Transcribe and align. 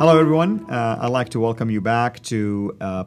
Hello, 0.00 0.18
everyone. 0.18 0.64
Uh, 0.70 0.98
I'd 1.02 1.08
like 1.08 1.28
to 1.28 1.40
welcome 1.40 1.68
you 1.68 1.82
back 1.82 2.22
to 2.22 2.74
a 2.80 3.04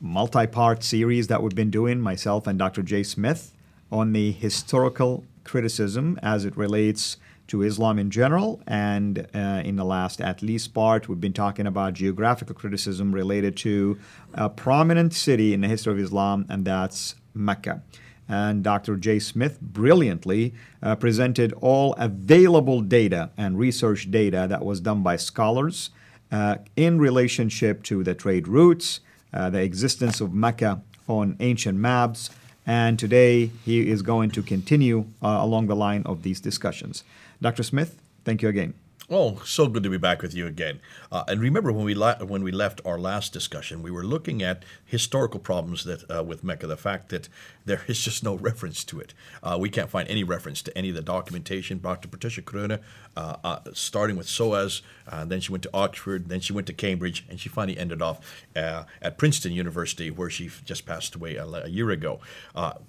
multi 0.00 0.46
part 0.46 0.82
series 0.82 1.26
that 1.26 1.42
we've 1.42 1.54
been 1.54 1.70
doing, 1.70 2.00
myself 2.00 2.46
and 2.46 2.58
Dr. 2.58 2.82
Jay 2.82 3.02
Smith, 3.02 3.52
on 3.90 4.14
the 4.14 4.32
historical 4.32 5.24
criticism 5.44 6.18
as 6.22 6.46
it 6.46 6.56
relates 6.56 7.18
to 7.48 7.60
Islam 7.60 7.98
in 7.98 8.10
general. 8.10 8.62
And 8.66 9.28
uh, 9.34 9.60
in 9.62 9.76
the 9.76 9.84
last, 9.84 10.22
at 10.22 10.40
least, 10.40 10.72
part, 10.72 11.06
we've 11.06 11.20
been 11.20 11.34
talking 11.34 11.66
about 11.66 11.92
geographical 11.92 12.54
criticism 12.54 13.14
related 13.14 13.54
to 13.58 13.98
a 14.32 14.48
prominent 14.48 15.12
city 15.12 15.52
in 15.52 15.60
the 15.60 15.68
history 15.68 15.92
of 15.92 15.98
Islam, 15.98 16.46
and 16.48 16.64
that's 16.64 17.14
Mecca. 17.34 17.82
And 18.26 18.64
Dr. 18.64 18.96
Jay 18.96 19.18
Smith 19.18 19.60
brilliantly 19.60 20.54
uh, 20.82 20.96
presented 20.96 21.52
all 21.60 21.92
available 21.98 22.80
data 22.80 23.28
and 23.36 23.58
research 23.58 24.10
data 24.10 24.46
that 24.48 24.64
was 24.64 24.80
done 24.80 25.02
by 25.02 25.16
scholars 25.16 25.90
uh, 26.32 26.56
in 26.74 26.98
relationship 26.98 27.82
to 27.84 28.02
the 28.02 28.14
trade 28.14 28.48
routes, 28.48 29.00
uh, 29.32 29.50
the 29.50 29.62
existence 29.62 30.20
of 30.20 30.32
Mecca 30.32 30.80
on 31.06 31.36
ancient 31.40 31.78
maps, 31.78 32.30
and 32.66 32.98
today 32.98 33.50
he 33.64 33.88
is 33.88 34.02
going 34.02 34.30
to 34.30 34.42
continue 34.42 35.06
uh, 35.22 35.38
along 35.40 35.66
the 35.66 35.76
line 35.76 36.02
of 36.06 36.22
these 36.22 36.40
discussions. 36.40 37.04
Dr. 37.40 37.62
Smith, 37.62 38.00
thank 38.24 38.40
you 38.42 38.48
again. 38.48 38.74
Oh, 39.14 39.42
so 39.44 39.68
good 39.68 39.82
to 39.82 39.90
be 39.90 39.98
back 39.98 40.22
with 40.22 40.32
you 40.32 40.46
again. 40.46 40.80
Uh, 41.10 41.22
and 41.28 41.38
remember 41.38 41.70
when 41.70 41.84
we 41.84 41.92
la- 41.92 42.16
when 42.24 42.42
we 42.42 42.50
left 42.50 42.80
our 42.86 42.98
last 42.98 43.30
discussion, 43.30 43.82
we 43.82 43.90
were 43.90 44.04
looking 44.04 44.42
at 44.42 44.62
historical 44.86 45.38
problems 45.38 45.84
that 45.84 46.10
uh, 46.10 46.24
with 46.24 46.42
Mecca. 46.42 46.66
The 46.66 46.78
fact 46.78 47.10
that 47.10 47.28
there 47.64 47.82
is 47.86 48.00
just 48.00 48.24
no 48.24 48.36
reference 48.36 48.84
to 48.84 49.00
it. 49.00 49.14
Uh, 49.42 49.56
we 49.60 49.68
can't 49.68 49.90
find 49.90 50.08
any 50.08 50.24
reference 50.24 50.62
to 50.62 50.76
any 50.76 50.88
of 50.88 50.94
the 50.94 51.02
documentation. 51.02 51.78
Dr. 51.80 52.08
Patricia 52.08 52.42
Crone, 52.42 52.78
uh, 53.16 53.36
uh, 53.44 53.58
starting 53.74 54.16
with 54.16 54.28
SOAS, 54.28 54.82
uh, 55.06 55.24
then 55.24 55.40
she 55.40 55.52
went 55.52 55.62
to 55.64 55.70
Oxford, 55.74 56.28
then 56.28 56.40
she 56.40 56.52
went 56.52 56.66
to 56.68 56.72
Cambridge, 56.72 57.24
and 57.28 57.38
she 57.38 57.48
finally 57.48 57.78
ended 57.78 58.02
off 58.02 58.20
at 58.54 59.18
Princeton 59.18 59.52
University, 59.52 60.10
where 60.10 60.30
she 60.30 60.50
just 60.64 60.86
passed 60.86 61.14
away 61.14 61.36
a, 61.36 61.46
a 61.46 61.68
year 61.68 61.90
ago. 61.90 62.20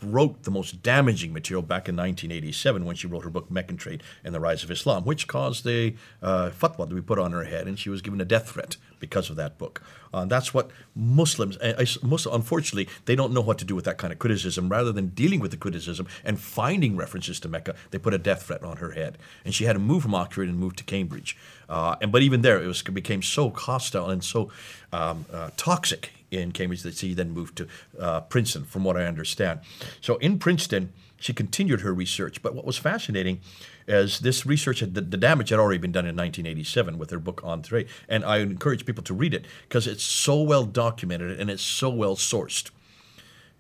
wrote 0.02 0.44
the 0.44 0.52
most 0.52 0.82
damaging 0.84 1.34
material 1.34 1.62
back 1.62 1.90
in 1.90 1.96
1987 1.96 2.86
when 2.86 2.96
she 2.96 3.08
wrote 3.08 3.24
her 3.24 3.30
book 3.30 3.52
Meccan 3.52 3.78
Trade 3.78 4.04
and 4.24 4.34
the 4.34 4.40
Rise 4.40 4.64
of 4.64 4.72
Islam, 4.72 5.04
which 5.04 5.28
caused 5.28 5.68
a 5.68 5.96
uh, 6.22 6.50
fatwa 6.50 6.88
that 6.88 6.94
we 6.94 7.02
put 7.02 7.20
on 7.20 7.32
her 7.32 7.44
head, 7.44 7.68
and 7.68 7.78
she 7.78 7.90
was 7.90 8.02
given 8.02 8.22
a 8.22 8.26
death 8.26 8.50
threat 8.50 8.78
because 9.00 9.30
of 9.30 9.36
that 9.36 9.58
book. 9.58 9.82
Uh, 10.14 10.26
that's 10.26 10.54
what 10.54 10.70
Muslims, 10.96 11.58
Muslim, 12.04 12.36
unfortunately, 12.36 12.88
they 13.06 13.16
don't 13.16 13.34
know 13.34 13.42
what 13.42 13.58
to 13.58 13.66
do 13.66 13.76
with 13.76 13.86
that 13.86 13.98
kind 13.98 14.14
of 14.14 14.20
criticism. 14.20 14.70
Rather 14.70 14.92
than 14.92 15.08
dealing 15.08 15.40
with 15.40 15.52
the 15.52 15.58
criticism 15.58 16.08
and 16.24 16.40
finding 16.40 16.96
references 16.96 17.40
to 17.40 17.50
Mecca, 17.50 17.76
they 17.92 17.98
put 17.98 18.14
a 18.14 18.18
death 18.18 18.44
threat 18.44 18.64
on 18.64 18.78
her 18.78 18.92
head, 18.92 19.18
and 19.44 19.54
she 19.54 19.66
had 19.66 19.74
to 19.74 19.80
move 19.80 20.04
from 20.04 20.16
Oxford 20.16 20.48
and 20.48 20.58
move 20.58 20.76
to 20.76 20.84
Cambridge. 20.84 21.36
Uh, 21.68 21.96
and 22.02 22.12
but 22.12 22.22
even 22.22 22.42
there, 22.42 22.62
it 22.62 22.68
was 22.68 22.82
became 22.84 23.22
so 23.22 23.50
hostile 23.50 24.10
and 24.10 24.24
so 24.24 24.50
um, 24.92 25.26
uh, 25.34 25.50
toxic 25.58 26.12
in 26.34 26.52
Cambridge 26.52 26.84
that 26.84 26.96
she 26.96 27.14
then 27.14 27.32
moved 27.32 27.58
to 27.58 27.68
uh, 28.00 28.22
Princeton, 28.22 28.66
from 28.66 28.84
what 28.84 28.98
I 28.98 29.06
understand. 29.06 29.62
So 30.02 30.18
in 30.18 30.40
Princeton, 30.40 30.92
she 31.20 31.34
continued 31.34 31.82
her 31.82 31.94
research. 31.94 32.42
But 32.42 32.54
what 32.54 32.66
was 32.66 32.78
fascinating 32.78 33.40
is 33.88 34.20
this 34.20 34.46
research 34.46 34.80
had 34.80 34.94
the, 34.94 35.02
the, 35.02 35.18
damage 35.18 35.50
had 35.50 35.60
already 35.60 35.78
been 35.78 35.92
done 35.92 36.06
in 36.06 36.16
1987 36.16 36.98
with 36.98 37.10
her 37.10 37.20
book 37.20 37.42
on 37.44 37.62
trade 37.62 37.88
and 38.08 38.24
i 38.24 38.38
encourage 38.38 38.86
people 38.86 39.04
to 39.04 39.14
read 39.14 39.34
it 39.34 39.46
because 39.68 39.88
it's 39.88 40.04
so 40.04 40.42
well 40.42 40.66
documented 40.66 41.40
and 41.40 41.50
it's 41.50 41.64
so 41.64 41.90
well 41.90 42.16
sourced 42.16 42.72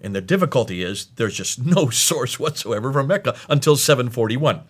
and 0.01 0.15
the 0.15 0.21
difficulty 0.21 0.83
is 0.83 1.07
there's 1.15 1.35
just 1.35 1.63
no 1.65 1.89
source 1.89 2.39
whatsoever 2.39 2.91
for 2.91 3.03
mecca 3.03 3.35
until 3.49 3.75
741 3.75 4.61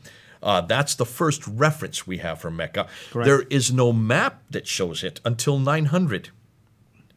uh, 0.41 0.59
that's 0.61 0.95
the 0.95 1.05
first 1.05 1.47
reference 1.47 2.05
we 2.05 2.17
have 2.17 2.39
for 2.39 2.51
mecca 2.51 2.87
Correct. 3.11 3.25
there 3.25 3.41
is 3.43 3.71
no 3.71 3.93
map 3.93 4.43
that 4.49 4.67
shows 4.67 5.03
it 5.03 5.19
until 5.25 5.59
900 5.59 6.29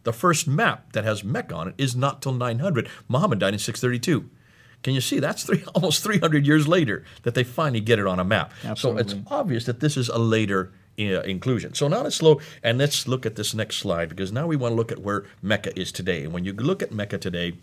the 0.06 0.12
first 0.12 0.48
map 0.48 0.92
that 0.92 1.04
has 1.04 1.22
mecca 1.22 1.54
on 1.54 1.68
it 1.68 1.74
is 1.76 1.94
not 1.94 2.22
till 2.22 2.32
900 2.32 2.88
muhammad 3.08 3.38
died 3.40 3.52
in 3.52 3.58
632 3.58 4.30
can 4.82 4.94
you 4.94 5.00
see 5.00 5.18
that's 5.18 5.42
three, 5.42 5.64
almost 5.74 6.04
300 6.04 6.46
years 6.46 6.68
later 6.68 7.02
that 7.24 7.34
they 7.34 7.42
finally 7.42 7.80
get 7.80 7.98
it 7.98 8.06
on 8.06 8.20
a 8.20 8.24
map? 8.24 8.52
Absolutely. 8.62 9.02
So 9.02 9.16
it's 9.18 9.26
obvious 9.32 9.64
that 9.64 9.80
this 9.80 9.96
is 9.96 10.08
a 10.08 10.18
later 10.18 10.70
uh, 10.98 11.22
inclusion. 11.22 11.74
So 11.74 11.88
now 11.88 12.02
let's 12.02 12.16
slow 12.16 12.40
and 12.62 12.78
let's 12.78 13.08
look 13.08 13.26
at 13.26 13.36
this 13.36 13.52
next 13.52 13.78
slide 13.78 14.08
because 14.08 14.32
now 14.32 14.46
we 14.46 14.54
want 14.54 14.72
to 14.72 14.76
look 14.76 14.92
at 14.92 15.00
where 15.00 15.24
Mecca 15.42 15.76
is 15.78 15.90
today. 15.90 16.22
And 16.22 16.32
when 16.32 16.44
you 16.44 16.52
look 16.52 16.82
at 16.82 16.92
Mecca 16.92 17.18
today, 17.18 17.54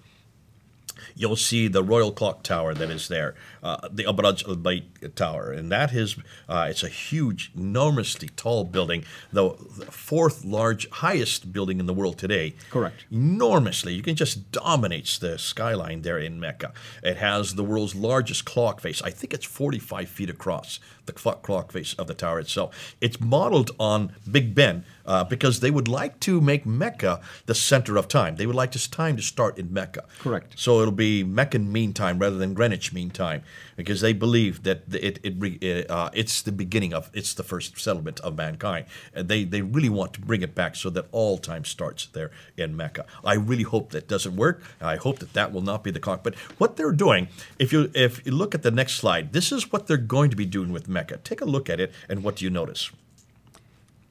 you'll 1.16 1.36
see 1.36 1.68
the 1.68 1.84
Royal 1.84 2.12
Clock 2.12 2.44
Tower 2.44 2.74
that 2.74 2.90
is 2.90 3.08
there, 3.08 3.36
uh, 3.62 3.88
the 3.92 4.04
Abraj 4.04 4.48
al 4.48 4.56
Bayt 4.56 5.16
Tower, 5.16 5.52
and 5.52 5.72
that 5.72 5.94
is 5.94 6.18
uh, 6.48 6.68
it's 6.70 6.84
a 6.84 6.90
huge, 6.90 7.52
enormously 7.56 8.30
tall 8.36 8.64
building, 8.64 9.04
the 9.32 9.52
fourth 9.90 10.44
large, 10.46 10.90
highest 10.90 11.52
building 11.52 11.80
in 11.80 11.86
the 11.86 11.94
world 11.94 12.18
today. 12.18 12.56
Correct. 12.70 13.06
Enormously, 13.12 13.94
you 13.94 14.02
can 14.02 14.16
just 14.16 14.52
dominates 14.52 15.18
the 15.18 15.38
skyline 15.38 16.02
there 16.02 16.18
in 16.18 16.40
Mecca. 16.40 16.74
It 17.02 17.18
has 17.18 17.56
the 17.56 17.64
world's 17.64 17.96
largest 17.96 18.46
clock 18.46 18.82
face. 18.82 19.02
I 19.02 19.10
think 19.10 19.34
it's 19.34 19.46
45 19.46 20.10
feet 20.10 20.30
across 20.30 20.80
the 21.06 21.14
clock 21.14 21.72
face 21.72 21.94
of 21.96 22.08
the 22.08 22.14
tower 22.14 22.40
itself. 22.40 22.96
It's 23.02 23.20
modeled 23.20 23.72
on 23.80 24.14
Big 24.30 24.56
Ben 24.56 24.86
uh, 25.06 25.24
because 25.24 25.60
they 25.60 25.72
would 25.72 25.88
like 25.88 26.20
to 26.22 26.40
make 26.40 26.66
Mecca 26.66 27.22
the 27.46 27.56
center 27.56 27.98
of 27.98 28.08
time. 28.08 28.36
They 28.36 28.46
would 28.46 28.56
like 28.56 28.72
this 28.72 28.88
time 28.88 29.18
to 29.18 29.22
start 29.22 29.58
in 29.58 29.74
Mecca. 29.74 30.06
Correct. 30.20 30.54
So 30.56 30.80
it'll 30.82 30.92
be 30.94 31.24
Meccan 31.24 31.72
Mean 31.72 31.94
Time 31.94 32.20
rather 32.20 32.38
than 32.38 32.54
Greenwich 32.54 32.94
Mean 32.94 33.10
Time 33.10 33.44
because 33.76 34.02
they 34.02 34.14
believe 34.14 34.64
that 34.64 34.84
it, 34.94 35.20
it, 35.24 35.90
uh, 35.90 36.10
it's 36.14 36.42
the 36.42 36.52
beginning 36.52 36.94
of 36.94 37.10
it's 37.14 37.34
the 37.34 37.44
first 37.44 37.78
settlement 37.80 38.20
of 38.22 38.38
mankind. 38.38 38.86
And 39.14 39.28
they 39.28 39.44
they 39.44 39.62
really 39.62 39.90
want 39.90 40.14
to 40.14 40.22
bring 40.22 40.42
it 40.42 40.56
back 40.56 40.76
so 40.76 40.90
that 40.92 41.06
all 41.12 41.38
time 41.38 41.66
starts 41.66 42.08
there 42.08 42.32
in 42.58 42.76
Mecca. 42.78 43.06
I 43.24 43.34
really 43.34 43.64
hope 43.64 43.92
that 43.92 44.08
doesn't 44.08 44.36
work. 44.36 44.62
I 44.82 44.96
hope 44.96 45.20
that 45.20 45.34
that 45.34 45.52
will 45.52 45.62
not 45.62 45.84
be 45.84 45.92
the 45.92 46.00
clock. 46.00 46.24
But 46.24 46.36
what 46.58 46.78
they're 46.78 46.92
doing, 46.92 47.28
if 47.60 47.74
you 47.74 47.92
if 47.94 48.26
you 48.26 48.32
look 48.32 48.56
at 48.56 48.64
the 48.64 48.72
next 48.72 48.96
slide, 48.96 49.34
this 49.34 49.52
is 49.52 49.72
what 49.72 49.88
they're 49.88 49.98
going 49.98 50.30
to 50.30 50.36
be 50.36 50.46
doing 50.46 50.72
with 50.72 50.88
Mecca. 50.94 51.18
Take 51.18 51.42
a 51.42 51.46
look 51.46 51.70
at 51.70 51.80
it, 51.80 51.92
and 52.08 52.24
what 52.24 52.38
do 52.38 52.46
you 52.46 52.52
notice? 52.52 52.92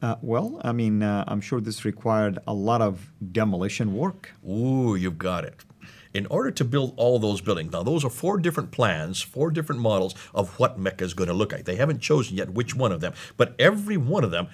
Uh, 0.03 0.17
well, 0.21 0.61
I 0.65 0.73
mean, 0.73 1.03
uh, 1.03 1.25
I'm 1.29 1.41
sure 1.41 1.61
this 1.61 1.85
required 1.85 2.41
a 2.47 2.53
lot 2.53 2.83
of 2.83 3.11
demolition 3.31 3.95
work. 3.95 4.31
Ooh, 4.49 4.97
you've 4.97 5.19
got 5.19 5.45
it. 5.45 5.61
In 6.13 6.27
order 6.27 6.51
to 6.51 6.65
build 6.65 6.93
all 6.97 7.19
those 7.19 7.41
buildings, 7.41 7.73
now 7.73 7.83
those 7.83 8.05
are 8.05 8.11
four 8.11 8.37
different 8.39 8.73
plans, 8.73 9.23
four 9.23 9.51
different 9.51 9.81
models 9.81 10.15
of 10.35 10.59
what 10.59 10.79
Mecca 10.79 11.05
is 11.05 11.15
going 11.15 11.29
to 11.29 11.35
look 11.35 11.53
like. 11.53 11.65
They 11.65 11.77
haven't 11.77 12.01
chosen 12.01 12.37
yet 12.37 12.51
which 12.51 12.75
one 12.75 12.93
of 12.93 13.01
them, 13.01 13.15
but 13.37 13.55
every 13.59 13.97
one 13.97 14.25
of 14.25 14.31
them 14.31 14.49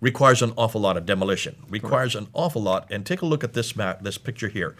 requires 0.00 0.42
an 0.42 0.52
awful 0.56 0.80
lot 0.80 0.96
of 0.96 1.06
demolition, 1.06 1.56
requires 1.68 2.12
Correct. 2.12 2.26
an 2.26 2.32
awful 2.34 2.62
lot. 2.62 2.86
And 2.90 3.06
take 3.06 3.22
a 3.22 3.26
look 3.26 3.42
at 3.42 3.54
this 3.54 3.74
map, 3.74 4.02
this 4.02 4.18
picture 4.18 4.48
here. 4.48 4.76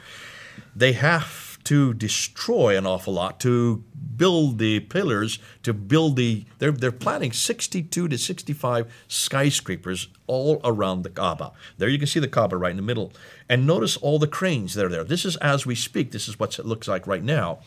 They 0.74 0.92
have 0.92 1.47
to 1.68 1.92
destroy 1.92 2.78
an 2.78 2.86
awful 2.86 3.12
lot 3.12 3.38
to 3.38 3.84
build 4.16 4.56
the 4.56 4.80
pillars, 4.80 5.38
to 5.62 5.74
build 5.74 6.16
the. 6.16 6.46
They're, 6.58 6.72
they're 6.72 6.90
planning 6.90 7.30
62 7.30 8.08
to 8.08 8.16
65 8.16 8.90
skyscrapers 9.06 10.08
all 10.26 10.62
around 10.64 11.02
the 11.02 11.10
Kaaba. 11.10 11.52
There 11.76 11.90
you 11.90 11.98
can 11.98 12.06
see 12.06 12.20
the 12.20 12.26
Kaaba 12.26 12.56
right 12.56 12.70
in 12.70 12.78
the 12.78 12.82
middle. 12.82 13.12
And 13.50 13.66
notice 13.66 13.98
all 13.98 14.18
the 14.18 14.26
cranes 14.26 14.72
that 14.74 14.86
are 14.86 14.88
there. 14.88 15.04
This 15.04 15.26
is 15.26 15.36
as 15.36 15.66
we 15.66 15.74
speak, 15.74 16.10
this 16.10 16.26
is 16.26 16.38
what 16.38 16.58
it 16.58 16.64
looks 16.64 16.88
like 16.88 17.06
right 17.06 17.22
now. 17.22 17.58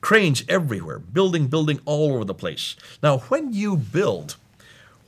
Cranes 0.00 0.44
everywhere, 0.48 1.00
building, 1.00 1.48
building 1.48 1.80
all 1.86 2.12
over 2.12 2.24
the 2.24 2.34
place. 2.34 2.76
Now, 3.02 3.18
when 3.18 3.52
you 3.52 3.76
build, 3.76 4.36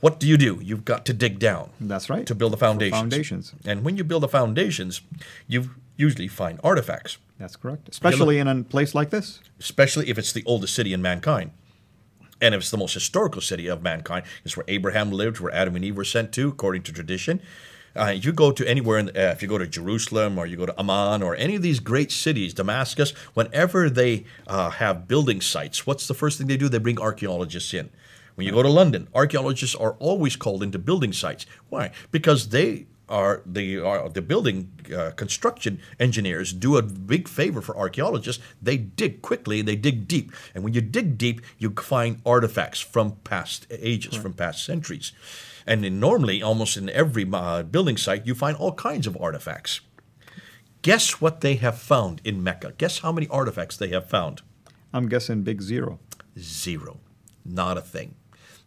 what 0.01 0.19
do 0.19 0.27
you 0.27 0.35
do? 0.35 0.59
You've 0.61 0.83
got 0.83 1.05
to 1.05 1.13
dig 1.13 1.39
down. 1.39 1.69
That's 1.79 2.09
right. 2.09 2.25
To 2.27 2.35
build 2.35 2.51
the 2.51 2.57
foundations. 2.57 2.97
For 2.97 3.03
foundations. 3.03 3.53
And 3.65 3.85
when 3.85 3.95
you 3.95 4.03
build 4.03 4.23
the 4.23 4.27
foundations, 4.27 4.99
you 5.47 5.69
usually 5.95 6.27
find 6.27 6.59
artifacts. 6.61 7.17
That's 7.41 7.55
correct. 7.55 7.89
Especially 7.89 8.37
in 8.37 8.47
a 8.47 8.63
place 8.63 8.93
like 8.93 9.09
this. 9.09 9.39
Especially 9.59 10.09
if 10.09 10.19
it's 10.19 10.31
the 10.31 10.43
oldest 10.45 10.75
city 10.75 10.93
in 10.93 11.01
mankind. 11.01 11.49
And 12.39 12.53
if 12.53 12.61
it's 12.61 12.69
the 12.69 12.77
most 12.77 12.93
historical 12.93 13.41
city 13.41 13.67
of 13.67 13.81
mankind, 13.81 14.25
it's 14.45 14.55
where 14.55 14.65
Abraham 14.67 15.11
lived, 15.11 15.39
where 15.39 15.53
Adam 15.53 15.75
and 15.75 15.83
Eve 15.83 15.97
were 15.97 16.03
sent 16.03 16.31
to, 16.33 16.49
according 16.49 16.83
to 16.83 16.91
tradition. 16.91 17.41
Uh, 17.95 18.09
you 18.15 18.31
go 18.31 18.51
to 18.51 18.67
anywhere, 18.67 18.99
in, 18.99 19.09
uh, 19.09 19.33
if 19.35 19.41
you 19.41 19.47
go 19.47 19.57
to 19.57 19.65
Jerusalem 19.65 20.37
or 20.37 20.45
you 20.45 20.55
go 20.55 20.67
to 20.67 20.79
Amman 20.79 21.23
or 21.23 21.35
any 21.35 21.55
of 21.55 21.63
these 21.63 21.79
great 21.79 22.11
cities, 22.11 22.53
Damascus, 22.53 23.11
whenever 23.33 23.89
they 23.89 24.25
uh, 24.45 24.69
have 24.69 25.07
building 25.07 25.41
sites, 25.41 25.87
what's 25.87 26.07
the 26.07 26.13
first 26.13 26.37
thing 26.37 26.45
they 26.45 26.57
do? 26.57 26.69
They 26.69 26.77
bring 26.77 27.01
archaeologists 27.01 27.73
in. 27.73 27.89
When 28.35 28.45
you 28.45 28.53
go 28.53 28.63
to 28.63 28.69
London, 28.69 29.07
archaeologists 29.15 29.75
are 29.75 29.93
always 29.93 30.35
called 30.35 30.61
into 30.61 30.77
building 30.77 31.11
sites. 31.11 31.47
Why? 31.69 31.91
Because 32.11 32.49
they 32.49 32.85
are 33.11 33.41
the 33.45 33.79
are 33.79 34.09
the 34.09 34.21
building 34.21 34.71
uh, 34.95 35.11
construction 35.11 35.79
engineers 35.99 36.53
do 36.53 36.77
a 36.77 36.81
big 36.81 37.27
favor 37.27 37.61
for 37.61 37.77
archaeologists. 37.77 38.41
They 38.61 38.77
dig 38.77 39.21
quickly, 39.21 39.61
they 39.61 39.75
dig 39.75 40.07
deep, 40.07 40.31
and 40.55 40.63
when 40.63 40.73
you 40.73 40.81
dig 40.81 41.17
deep, 41.17 41.41
you 41.57 41.69
find 41.71 42.21
artifacts 42.25 42.79
from 42.79 43.17
past 43.23 43.67
ages, 43.69 44.13
right. 44.13 44.21
from 44.21 44.33
past 44.33 44.63
centuries. 44.65 45.11
And 45.67 45.85
in, 45.85 45.99
normally, 45.99 46.41
almost 46.41 46.77
in 46.77 46.89
every 46.89 47.27
uh, 47.31 47.63
building 47.63 47.97
site, 47.97 48.25
you 48.25 48.33
find 48.33 48.57
all 48.57 48.73
kinds 48.73 49.05
of 49.05 49.17
artifacts. 49.21 49.81
Guess 50.81 51.21
what 51.21 51.41
they 51.41 51.55
have 51.55 51.77
found 51.77 52.21
in 52.23 52.43
Mecca? 52.43 52.73
Guess 52.77 52.99
how 52.99 53.11
many 53.11 53.27
artifacts 53.27 53.77
they 53.77 53.89
have 53.89 54.09
found? 54.09 54.41
I'm 54.91 55.07
guessing 55.07 55.43
big 55.43 55.61
zero. 55.61 55.99
Zero. 56.39 56.99
Not 57.45 57.77
a 57.77 57.81
thing. 57.81 58.15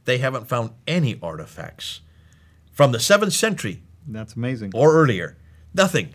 They 0.04 0.18
haven't 0.18 0.48
found 0.48 0.70
any 0.86 1.18
artifacts. 1.20 2.00
From 2.70 2.92
the 2.92 2.98
7th 2.98 3.32
century 3.32 3.82
That's 4.06 4.34
amazing. 4.34 4.72
or 4.74 4.94
earlier. 4.94 5.36
Nothing. 5.72 6.14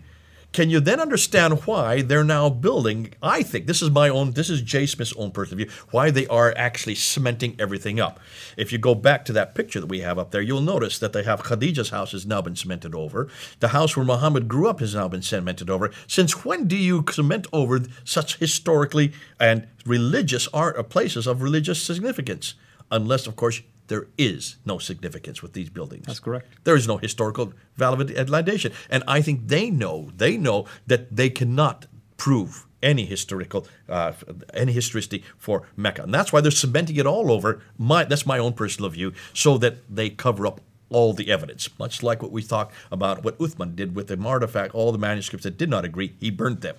Can 0.52 0.72
you 0.72 0.80
then 0.80 1.00
understand 1.00 1.68
why 1.68 2.02
they're 2.02 2.24
now 2.24 2.50
building? 2.50 3.14
I 3.22 3.44
think 3.44 3.68
this 3.68 3.84
is 3.84 3.92
my 3.92 4.10
own, 4.10 4.32
this 4.32 4.50
is 4.50 4.64
Jay 4.64 4.88
Smith's 4.88 5.14
own 5.16 5.30
personal 5.30 5.64
view, 5.64 5.72
why 5.92 6.10
they 6.10 6.26
are 6.26 6.56
actually 6.58 6.96
cementing 6.96 7.56
everything 7.60 8.00
up. 8.00 8.20
If 8.58 8.72
you 8.72 8.80
go 8.80 8.96
back 8.96 9.26
to 9.26 9.34
that 9.34 9.54
picture 9.54 9.80
that 9.80 9.86
we 9.86 10.00
have 10.00 10.18
up 10.18 10.32
there, 10.32 10.42
you'll 10.42 10.62
notice 10.62 10.98
that 10.98 11.14
they 11.14 11.22
have 11.22 11.44
Khadija's 11.44 11.92
house 11.92 12.14
has 12.14 12.26
now 12.26 12.42
been 12.42 12.56
cemented 12.56 12.96
over. 12.96 13.28
The 13.60 13.68
house 13.68 13.96
where 13.96 14.06
Muhammad 14.06 14.48
grew 14.48 14.68
up 14.68 14.80
has 14.80 14.96
now 14.96 15.08
been 15.08 15.22
cemented 15.22 15.70
over. 15.70 15.92
Since 16.08 16.44
when 16.44 16.68
do 16.68 16.76
you 16.76 17.06
cement 17.12 17.46
over 17.54 17.82
such 18.04 18.38
historically 18.38 19.14
and 19.40 19.68
religious 19.86 20.48
art 20.52 20.78
or 20.78 20.84
places 20.84 21.28
of 21.28 21.44
religious 21.44 21.80
significance? 21.80 22.56
Unless, 22.90 23.28
of 23.28 23.36
course, 23.36 23.62
there 23.90 24.08
is 24.18 24.56
no 24.66 24.78
significance 24.78 25.44
with 25.44 25.54
these 25.54 25.70
buildings. 25.70 26.06
That's 26.06 26.20
correct. 26.20 26.48
There 26.64 26.76
is 26.76 26.88
no 26.88 26.98
historical 26.98 27.54
validation. 27.78 28.74
And 28.90 29.04
I 29.08 29.22
think 29.22 29.48
they 29.48 29.70
know, 29.70 30.10
they 30.16 30.38
know 30.38 30.66
that 30.88 31.16
they 31.16 31.30
cannot 31.30 31.88
prove 32.18 32.66
any 32.82 33.06
historical, 33.06 33.68
uh, 33.90 34.14
any 34.54 34.72
historicity 34.72 35.24
for 35.38 35.68
Mecca. 35.76 36.04
And 36.04 36.14
that's 36.14 36.32
why 36.32 36.42
they're 36.42 36.52
cementing 36.52 36.96
it 36.96 37.06
all 37.06 37.32
over. 37.32 37.62
My, 37.78 38.06
that's 38.06 38.26
my 38.26 38.40
own 38.40 38.54
personal 38.54 38.90
view, 38.90 39.14
so 39.34 39.58
that 39.58 39.76
they 39.94 40.10
cover 40.10 40.48
up 40.48 40.62
all 40.90 41.14
the 41.14 41.32
evidence, 41.32 41.70
much 41.78 42.02
like 42.02 42.24
what 42.24 42.32
we 42.32 42.42
talked 42.42 42.74
about 42.92 43.24
what 43.24 43.38
Uthman 43.38 43.76
did 43.76 43.96
with 43.96 44.08
the 44.08 44.20
artifact, 44.24 44.74
all 44.74 44.92
the 44.92 44.98
manuscripts 44.98 45.44
that 45.44 45.58
did 45.58 45.70
not 45.70 45.86
agree, 45.86 46.16
he 46.20 46.32
burnt 46.32 46.62
them. 46.62 46.76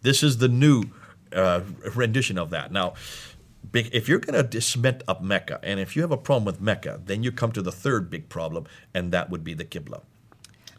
This 0.00 0.22
is 0.22 0.38
the 0.38 0.48
new 0.48 0.84
uh, 1.32 1.60
rendition 1.94 2.38
of 2.38 2.50
that. 2.50 2.72
Now, 2.72 2.94
big, 3.72 3.90
if 3.92 4.08
you're 4.08 4.18
going 4.18 4.48
to 4.48 4.60
cement 4.60 5.02
up 5.08 5.22
Mecca, 5.22 5.58
and 5.62 5.80
if 5.80 5.96
you 5.96 6.02
have 6.02 6.12
a 6.12 6.16
problem 6.16 6.44
with 6.44 6.60
Mecca, 6.60 7.00
then 7.04 7.22
you 7.22 7.32
come 7.32 7.52
to 7.52 7.62
the 7.62 7.72
third 7.72 8.10
big 8.10 8.28
problem, 8.28 8.66
and 8.94 9.12
that 9.12 9.30
would 9.30 9.42
be 9.42 9.54
the 9.54 9.64
Qibla. 9.64 10.02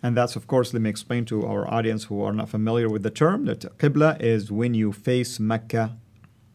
And 0.01 0.17
that's, 0.17 0.35
of 0.35 0.47
course, 0.47 0.73
let 0.73 0.81
me 0.81 0.89
explain 0.89 1.25
to 1.25 1.45
our 1.45 1.71
audience 1.71 2.05
who 2.05 2.21
are 2.21 2.33
not 2.33 2.49
familiar 2.49 2.89
with 2.89 3.03
the 3.03 3.09
term 3.09 3.45
that 3.45 3.61
Qibla 3.77 4.21
is 4.21 4.51
when 4.51 4.73
you 4.73 4.91
face 4.91 5.39
Mecca 5.39 5.97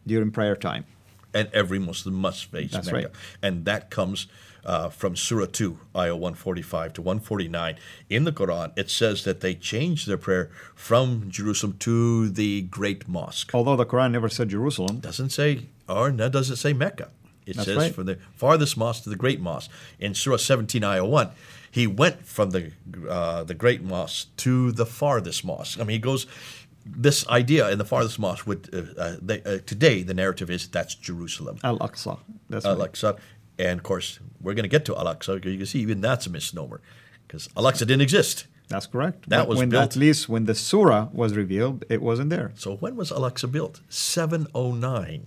during 0.05 0.31
prayer 0.31 0.55
time. 0.55 0.85
And 1.33 1.49
every 1.53 1.79
Muslim 1.79 2.15
must 2.15 2.45
face 2.45 2.71
That's 2.71 2.91
Mecca. 2.91 3.07
right. 3.07 3.15
And 3.41 3.65
that 3.65 3.89
comes 3.89 4.27
uh, 4.65 4.89
from 4.89 5.15
Surah 5.15 5.47
2, 5.51 5.79
ayah 5.95 6.15
145 6.15 6.93
to 6.93 7.01
149. 7.01 7.77
In 8.09 8.23
the 8.23 8.31
Quran, 8.31 8.71
it 8.75 8.89
says 8.89 9.23
that 9.23 9.41
they 9.41 9.55
changed 9.55 10.07
their 10.07 10.17
prayer 10.17 10.49
from 10.75 11.29
Jerusalem 11.29 11.77
to 11.79 12.29
the 12.29 12.63
Great 12.63 13.07
Mosque. 13.07 13.53
Although 13.53 13.75
the 13.75 13.85
Quran 13.85 14.11
never 14.11 14.29
said 14.29 14.49
Jerusalem, 14.49 14.99
doesn't 14.99 15.29
say, 15.29 15.67
or 15.87 16.11
doesn't 16.11 16.57
say 16.57 16.73
Mecca. 16.73 17.09
It 17.45 17.55
That's 17.55 17.65
says 17.65 17.77
right. 17.77 17.95
from 17.95 18.05
the 18.05 18.19
farthest 18.35 18.77
mosque 18.77 19.03
to 19.03 19.09
the 19.09 19.15
great 19.15 19.41
mosque. 19.41 19.71
In 19.99 20.13
Surah 20.13 20.37
17, 20.37 20.83
ayah 20.83 21.03
1, 21.03 21.31
he 21.71 21.87
went 21.87 22.25
from 22.25 22.51
the, 22.51 22.71
uh, 23.09 23.43
the 23.43 23.55
great 23.55 23.81
mosque 23.81 24.27
to 24.37 24.71
the 24.71 24.85
farthest 24.85 25.43
mosque. 25.43 25.79
I 25.79 25.83
mean, 25.83 25.95
he 25.95 25.99
goes, 25.99 26.27
this 26.85 27.27
idea 27.27 27.69
in 27.69 27.77
the 27.77 27.85
farthest 27.85 28.19
mosque, 28.19 28.45
would, 28.45 28.69
uh, 28.71 29.01
uh, 29.01 29.15
they, 29.21 29.41
uh, 29.43 29.59
today 29.65 30.03
the 30.03 30.13
narrative 30.13 30.49
is 30.49 30.67
that's 30.67 30.95
Jerusalem. 30.95 31.57
Al 31.63 31.79
Aqsa. 31.79 32.19
That's 32.49 32.65
Al 32.65 32.77
right. 32.77 33.17
And 33.59 33.79
of 33.79 33.83
course, 33.83 34.19
we're 34.41 34.53
going 34.55 34.63
to 34.63 34.69
get 34.69 34.85
to 34.85 34.95
Al 34.95 35.05
Aqsa. 35.05 35.43
You 35.45 35.57
can 35.57 35.65
see 35.67 35.79
even 35.81 36.01
that's 36.01 36.25
a 36.25 36.29
misnomer 36.29 36.81
because 37.27 37.49
Al 37.57 37.63
Aqsa 37.65 37.79
didn't 37.79 38.01
exist. 38.01 38.47
That's 38.69 38.85
correct. 38.87 39.29
That 39.29 39.39
But 39.39 39.47
was 39.49 39.57
when 39.59 39.69
built- 39.69 39.83
at 39.83 39.95
least 39.95 40.29
when 40.29 40.45
the 40.45 40.55
surah 40.55 41.09
was 41.11 41.35
revealed, 41.35 41.85
it 41.89 42.01
wasn't 42.01 42.29
there. 42.29 42.51
So 42.55 42.75
when 42.77 42.95
was 42.95 43.11
Al 43.11 43.21
Aqsa 43.21 43.51
built? 43.51 43.81
709. 43.89 45.25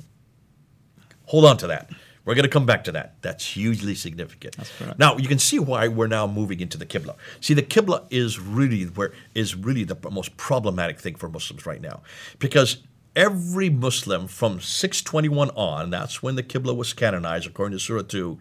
Hold 1.27 1.45
on 1.45 1.57
to 1.59 1.67
that. 1.67 1.91
We're 2.25 2.35
going 2.37 2.45
to 2.45 2.49
come 2.51 2.67
back 2.67 2.85
to 2.85 2.93
that. 2.93 3.17
That's 3.21 3.45
hugely 3.45 3.97
significant. 3.97 4.57
That's 4.57 4.71
correct. 4.79 4.99
Now 4.99 5.17
you 5.17 5.27
can 5.27 5.41
see 5.41 5.59
why 5.59 5.89
we're 5.89 6.07
now 6.07 6.27
moving 6.29 6.61
into 6.61 6.79
the 6.79 6.87
Qibla. 6.87 7.17
See, 7.41 7.53
the 7.53 7.63
Qibla 7.63 8.05
is 8.11 8.39
really 8.39 8.85
where 8.85 9.13
is 9.35 9.57
really 9.57 9.83
the 9.83 9.97
most 10.11 10.37
problematic 10.37 11.01
thing 11.01 11.17
for 11.17 11.29
Muslims 11.29 11.67
right 11.67 11.81
now, 11.81 12.03
because 12.39 12.77
every 13.15 13.71
Muslim 13.71 14.27
from 14.27 14.61
621 14.61 15.51
on, 15.51 15.91
that's 15.91 16.23
when 16.23 16.37
the 16.37 16.43
Qibla 16.43 16.77
was 16.77 16.93
canonized 16.93 17.47
according 17.47 17.77
to 17.77 17.83
Surah 17.83 18.03
2, 18.03 18.39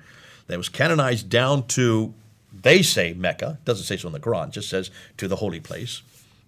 that 0.48 0.58
was 0.58 0.70
canonized 0.70 1.30
down 1.30 1.68
to, 1.68 2.14
they 2.54 2.82
say 2.82 3.14
Mecca. 3.14 3.60
Doesn't 3.66 3.86
say 3.86 3.98
so 3.98 4.08
in 4.08 4.14
the 4.14 4.20
Quran. 4.20 4.50
It 4.50 4.52
just 4.52 4.70
says 4.70 4.92
to 5.18 5.28
the 5.28 5.38
holy 5.38 5.60
place. 5.60 6.02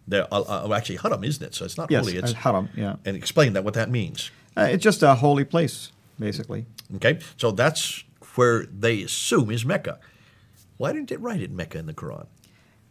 The, 0.07 0.27
uh, 0.33 0.65
uh, 0.67 0.73
actually, 0.73 0.97
Haram, 0.97 1.23
isn't 1.23 1.45
it? 1.45 1.55
So 1.55 1.63
it's 1.65 1.77
not 1.77 1.89
Yes, 1.89 2.05
holy. 2.05 2.17
It's 2.17 2.31
al-Haram, 2.31 2.69
yeah. 2.75 2.95
And 3.05 3.15
explain 3.15 3.53
that 3.53 3.63
what 3.63 3.73
that 3.75 3.89
means. 3.89 4.31
Uh, 4.55 4.67
it's 4.69 4.83
just 4.83 5.01
a 5.01 5.15
holy 5.15 5.45
place, 5.45 5.91
basically. 6.19 6.65
Okay, 6.95 7.19
so 7.37 7.51
that's 7.51 8.03
where 8.35 8.65
they 8.65 9.01
assume 9.03 9.49
is 9.51 9.65
Mecca. 9.65 9.99
Why 10.77 10.91
didn't 10.91 11.11
it 11.11 11.19
write 11.21 11.41
it 11.41 11.51
Mecca 11.51 11.77
in 11.77 11.85
the 11.85 11.93
Quran? 11.93 12.25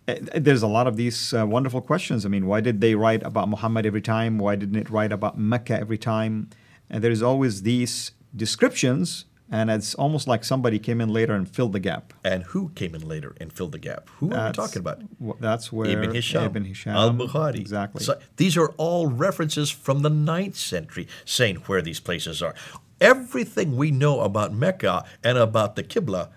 Uh, 0.09 0.15
There's 0.35 0.63
a 0.63 0.67
lot 0.67 0.87
of 0.87 0.97
these 0.97 1.33
uh, 1.33 1.47
wonderful 1.47 1.81
questions. 1.81 2.27
I 2.27 2.29
mean, 2.29 2.47
why 2.47 2.61
did 2.61 2.81
they 2.81 2.95
write 2.95 3.23
about 3.23 3.49
Muhammad 3.49 3.87
every 3.87 4.03
time? 4.03 4.39
Why 4.39 4.57
didn't 4.57 4.77
it 4.77 4.91
write 4.91 5.13
about 5.13 5.39
Mecca 5.39 5.75
every 5.79 5.99
time? 5.99 6.49
And 6.91 7.03
there's 7.05 7.23
always 7.23 7.63
these 7.63 8.13
descriptions, 8.35 9.25
and 9.51 9.71
it's 9.71 9.95
almost 9.95 10.27
like 10.27 10.43
somebody 10.45 10.79
came 10.79 11.01
in 11.01 11.09
later 11.09 11.35
and 11.35 11.49
filled 11.49 11.73
the 11.73 11.81
gap. 11.81 12.13
And 12.25 12.43
who 12.45 12.71
came 12.75 12.95
in 12.95 13.07
later 13.07 13.35
and 13.41 13.53
filled 13.53 13.73
the 13.73 13.79
gap? 13.79 14.09
Who 14.19 14.33
are 14.35 14.49
we 14.49 14.53
talking 14.53 14.81
about? 14.81 14.99
wh- 15.25 15.39
That's 15.41 15.73
where 15.73 15.89
Ibn 15.89 16.13
Hisham, 16.15 16.45
Ibn 16.45 16.65
Hisham 16.65 16.93
Al 16.97 17.13
Bukhari. 17.13 17.59
Exactly. 17.61 18.03
So 18.05 18.19
these 18.37 18.57
are 18.57 18.71
all 18.77 19.07
references 19.07 19.71
from 19.71 20.03
the 20.03 20.11
9th 20.11 20.57
century 20.57 21.07
saying 21.25 21.57
where 21.67 21.81
these 21.81 22.01
places 22.01 22.43
are. 22.43 22.55
Everything 23.01 23.77
we 23.77 23.91
know 23.91 24.21
about 24.21 24.53
Mecca 24.53 25.05
and 25.25 25.37
about 25.37 25.75
the 25.77 25.83
Qibla, 25.83 26.29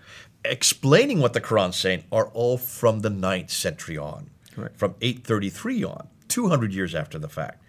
explaining 0.50 1.20
what 1.20 1.32
the 1.32 1.40
Quran's 1.40 1.76
saying, 1.76 2.04
are 2.10 2.26
all 2.28 2.58
from 2.58 3.00
the 3.00 3.10
9th 3.10 3.50
century 3.50 3.98
on. 3.98 4.30
Correct. 4.54 4.76
From 4.76 4.94
833 5.00 5.84
on, 5.84 6.08
200 6.28 6.72
years 6.72 6.94
after 6.94 7.18
the 7.18 7.28
fact. 7.28 7.62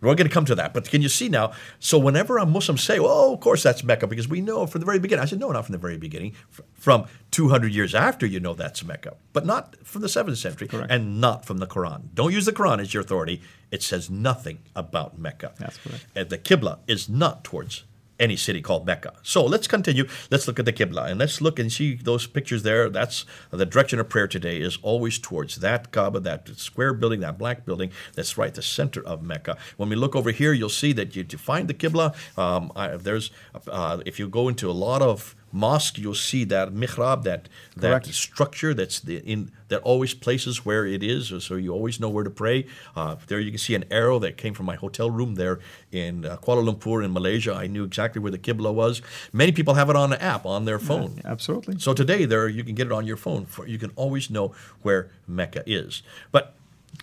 We're 0.00 0.14
going 0.14 0.28
to 0.28 0.32
come 0.32 0.46
to 0.46 0.54
that. 0.54 0.72
But 0.72 0.88
can 0.88 1.02
you 1.02 1.10
see 1.10 1.28
now? 1.28 1.52
So 1.78 1.98
whenever 1.98 2.38
a 2.38 2.46
Muslim 2.46 2.78
say, 2.78 2.98
"Oh, 2.98 3.34
of 3.34 3.40
course 3.40 3.62
that's 3.62 3.84
Mecca," 3.84 4.06
because 4.06 4.28
we 4.28 4.40
know 4.40 4.66
from 4.66 4.80
the 4.80 4.86
very 4.86 4.98
beginning. 4.98 5.22
I 5.22 5.26
said, 5.26 5.38
"No, 5.38 5.52
not 5.52 5.66
from 5.66 5.72
the 5.74 5.78
very 5.78 5.98
beginning. 5.98 6.32
From 6.72 7.04
200 7.32 7.70
years 7.74 7.94
after, 7.94 8.24
you 8.24 8.40
know 8.40 8.54
that's 8.54 8.82
Mecca, 8.82 9.16
but 9.34 9.44
not 9.44 9.76
from 9.84 10.00
the 10.00 10.08
seventh 10.08 10.38
century, 10.38 10.68
Correct. 10.68 10.90
and 10.90 11.20
not 11.20 11.44
from 11.44 11.58
the 11.58 11.66
Quran. 11.66 12.14
Don't 12.14 12.32
use 12.32 12.46
the 12.46 12.52
Quran 12.52 12.80
as 12.80 12.94
your 12.94 13.02
authority. 13.02 13.42
It 13.70 13.82
says 13.82 14.08
nothing 14.08 14.60
about 14.74 15.18
Mecca. 15.18 15.52
That's 15.58 15.76
correct. 15.76 16.06
And 16.16 16.30
the 16.30 16.38
Qibla 16.38 16.78
is 16.86 17.10
not 17.10 17.44
towards 17.44 17.84
any 18.20 18.36
city 18.36 18.60
called 18.60 18.86
Mecca. 18.86 19.14
So 19.22 19.44
let's 19.44 19.66
continue. 19.66 20.06
Let's 20.30 20.46
look 20.46 20.58
at 20.58 20.66
the 20.66 20.72
Qibla 20.72 21.10
and 21.10 21.18
let's 21.18 21.40
look 21.40 21.58
and 21.58 21.72
see 21.72 21.96
those 21.96 22.26
pictures 22.26 22.62
there. 22.62 22.88
That's 22.88 23.24
the 23.50 23.66
direction 23.66 23.98
of 23.98 24.08
prayer 24.08 24.28
today 24.28 24.60
is 24.60 24.78
always 24.82 25.18
towards 25.18 25.56
that 25.56 25.90
Kaaba, 25.90 26.20
that 26.20 26.48
square 26.58 26.92
building, 26.92 27.20
that 27.20 27.38
black 27.38 27.64
building 27.64 27.90
that's 28.14 28.38
right 28.38 28.54
the 28.54 28.62
center 28.62 29.02
of 29.04 29.22
Mecca. 29.22 29.56
When 29.76 29.88
we 29.88 29.96
look 29.96 30.14
over 30.14 30.30
here, 30.30 30.52
you'll 30.52 30.68
see 30.68 30.92
that 30.92 31.16
you 31.16 31.24
to 31.24 31.38
find 31.38 31.66
the 31.66 31.74
Qibla. 31.74 32.14
Um, 32.38 32.70
I, 32.76 32.88
there's 32.96 33.30
uh, 33.68 34.00
if 34.04 34.18
you 34.18 34.28
go 34.28 34.48
into 34.48 34.70
a 34.70 34.72
lot 34.72 35.02
of 35.02 35.34
mosque, 35.52 35.98
you'll 35.98 36.14
see 36.14 36.44
that 36.44 36.72
mihrab, 36.72 37.24
that 37.24 37.48
that 37.76 37.88
Correct. 37.88 38.06
structure 38.14 38.74
that's 38.74 39.00
the, 39.00 39.18
in 39.18 39.50
that 39.68 39.80
always 39.82 40.14
places 40.14 40.64
where 40.64 40.84
it 40.84 41.02
is, 41.02 41.32
so 41.44 41.54
you 41.54 41.72
always 41.72 42.00
know 42.00 42.08
where 42.08 42.24
to 42.24 42.30
pray. 42.30 42.66
Uh, 42.96 43.16
there 43.28 43.38
you 43.40 43.50
can 43.50 43.58
see 43.58 43.74
an 43.74 43.84
arrow 43.90 44.18
that 44.18 44.36
came 44.36 44.52
from 44.52 44.66
my 44.66 44.76
hotel 44.76 45.10
room 45.10 45.36
there 45.36 45.60
in 45.92 46.24
uh, 46.24 46.36
Kuala 46.38 46.62
Lumpur 46.68 47.04
in 47.04 47.12
Malaysia. 47.12 47.54
I 47.54 47.66
knew 47.66 47.84
exactly 47.84 48.20
where 48.20 48.32
the 48.32 48.38
Qibla 48.38 48.74
was. 48.74 49.00
Many 49.32 49.52
people 49.52 49.74
have 49.74 49.88
it 49.88 49.96
on 49.96 50.12
an 50.12 50.20
app 50.20 50.44
on 50.44 50.64
their 50.64 50.78
phone. 50.78 51.20
Absolutely. 51.24 51.78
So 51.78 51.94
today, 51.94 52.24
there 52.24 52.48
you 52.48 52.64
can 52.64 52.74
get 52.74 52.86
it 52.86 52.92
on 52.92 53.06
your 53.06 53.16
phone. 53.16 53.46
For, 53.46 53.66
you 53.66 53.78
can 53.78 53.92
always 53.96 54.30
know 54.30 54.54
where 54.82 55.10
Mecca 55.28 55.62
is. 55.66 56.02
But 56.32 56.54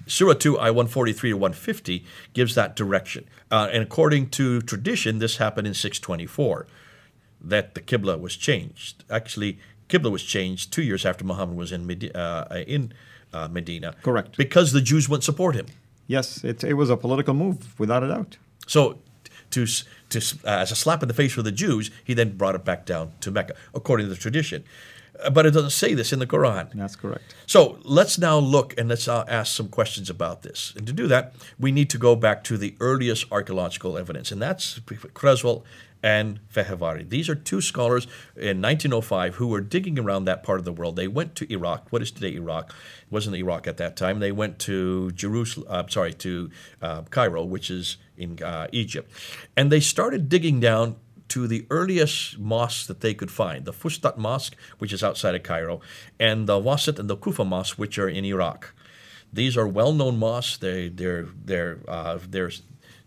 Surah 0.05 0.33
2, 0.33 0.57
I 0.59 0.69
143 0.69 1.31
to 1.31 1.37
150 1.37 2.05
gives 2.33 2.55
that 2.55 2.75
direction. 2.75 3.25
Uh, 3.49 3.69
and 3.71 3.83
according 3.83 4.29
to 4.31 4.61
tradition, 4.61 5.19
this 5.19 5.37
happened 5.37 5.67
in 5.67 5.73
624, 5.73 6.67
that 7.41 7.75
the 7.75 7.81
Qibla 7.81 8.19
was 8.19 8.35
changed. 8.35 9.03
Actually, 9.09 9.59
Qibla 9.89 10.11
was 10.11 10.23
changed 10.23 10.73
two 10.73 10.83
years 10.83 11.05
after 11.05 11.23
Muhammad 11.23 11.57
was 11.57 11.71
in, 11.71 11.85
Medi- 11.85 12.13
uh, 12.13 12.45
in 12.67 12.93
uh, 13.33 13.47
Medina. 13.47 13.95
Correct. 14.03 14.37
Because 14.37 14.71
the 14.71 14.81
Jews 14.81 15.07
wouldn't 15.07 15.23
support 15.23 15.55
him. 15.55 15.67
Yes, 16.07 16.43
it, 16.43 16.63
it 16.63 16.73
was 16.73 16.89
a 16.89 16.97
political 16.97 17.33
move, 17.33 17.79
without 17.79 18.03
a 18.03 18.07
doubt. 18.07 18.37
So, 18.65 18.99
to, 19.51 19.65
to, 20.09 20.19
uh, 20.45 20.49
as 20.49 20.71
a 20.71 20.75
slap 20.75 21.01
in 21.03 21.07
the 21.07 21.13
face 21.13 21.33
for 21.33 21.41
the 21.41 21.51
Jews, 21.51 21.91
he 22.03 22.13
then 22.13 22.37
brought 22.37 22.55
it 22.55 22.65
back 22.65 22.85
down 22.85 23.11
to 23.21 23.31
Mecca, 23.31 23.55
according 23.73 24.07
to 24.07 24.13
the 24.13 24.19
tradition. 24.19 24.63
Uh, 25.23 25.29
But 25.29 25.45
it 25.45 25.51
doesn't 25.51 25.71
say 25.71 25.95
this 25.95 26.11
in 26.13 26.19
the 26.19 26.27
Quran. 26.27 26.71
That's 26.73 26.95
correct. 26.95 27.35
So 27.45 27.79
let's 27.83 28.17
now 28.17 28.37
look 28.37 28.77
and 28.77 28.89
let's 28.89 29.07
uh, 29.07 29.25
ask 29.27 29.55
some 29.55 29.69
questions 29.69 30.09
about 30.09 30.41
this. 30.43 30.73
And 30.77 30.85
to 30.87 30.93
do 30.93 31.07
that, 31.07 31.33
we 31.57 31.71
need 31.71 31.89
to 31.89 31.97
go 31.97 32.15
back 32.15 32.43
to 32.43 32.57
the 32.57 32.75
earliest 32.79 33.25
archaeological 33.31 33.97
evidence, 33.97 34.31
and 34.33 34.41
that's 34.41 34.79
Creswell 35.13 35.63
and 36.03 36.39
Fehervari. 36.53 37.07
These 37.07 37.29
are 37.29 37.35
two 37.35 37.61
scholars 37.61 38.05
in 38.35 38.61
1905 38.61 39.35
who 39.35 39.47
were 39.47 39.61
digging 39.61 39.97
around 39.97 40.25
that 40.25 40.43
part 40.43 40.59
of 40.59 40.65
the 40.65 40.71
world. 40.71 40.95
They 40.95 41.07
went 41.07 41.35
to 41.35 41.51
Iraq. 41.51 41.87
What 41.91 42.01
is 42.01 42.11
today 42.11 42.33
Iraq? 42.33 42.69
It 42.69 43.11
wasn't 43.11 43.35
Iraq 43.35 43.67
at 43.67 43.77
that 43.77 43.95
time. 43.95 44.19
They 44.19 44.31
went 44.31 44.59
to 44.59 45.11
Jerusalem. 45.11 45.67
Uh, 45.69 45.83
sorry, 45.87 46.13
to 46.13 46.49
uh, 46.81 47.01
Cairo, 47.03 47.43
which 47.43 47.69
is 47.69 47.97
in 48.17 48.41
uh, 48.41 48.67
Egypt, 48.71 49.11
and 49.55 49.71
they 49.71 49.79
started 49.79 50.29
digging 50.29 50.59
down 50.59 50.95
to 51.29 51.47
the 51.47 51.65
earliest 51.69 52.39
mosques 52.39 52.87
that 52.87 53.01
they 53.01 53.13
could 53.13 53.31
find 53.31 53.65
the 53.65 53.73
Fustat 53.73 54.17
Mosque, 54.17 54.55
which 54.77 54.93
is 54.93 55.03
outside 55.03 55.35
of 55.35 55.43
Cairo, 55.43 55.81
and 56.19 56.47
the 56.47 56.59
Wasit 56.59 56.99
and 56.99 57.09
the 57.09 57.17
Kufa 57.17 57.43
Mosque, 57.43 57.77
which 57.77 57.99
are 57.99 58.07
in 58.07 58.23
Iraq. 58.23 58.73
These 59.31 59.57
are 59.57 59.67
well 59.67 59.93
known 59.93 60.17
mosques. 60.17 60.57
They, 60.57 60.87
they're, 60.87 61.27
they're, 61.43 61.79
uh, 61.87 62.19
their 62.29 62.49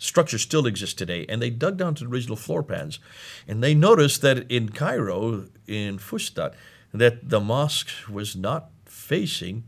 structures 0.01 0.43
still 0.43 0.67
exist 0.67 0.99
today. 0.99 1.25
And 1.29 1.41
they 1.41 1.51
dug 1.51 1.77
down 1.77 1.95
to 1.97 2.05
the 2.05 2.11
original 2.11 2.37
floor 2.37 2.65
plans. 2.65 2.99
And 3.47 3.63
they 3.63 3.75
noticed 3.75 4.23
that 4.23 4.51
in 4.51 4.71
Cairo, 4.71 5.47
in 5.69 5.99
Fustat, 5.99 6.55
that 6.93 7.29
the 7.29 7.39
mosque 7.39 7.91
was 8.11 8.35
not 8.35 8.71
facing 8.87 9.63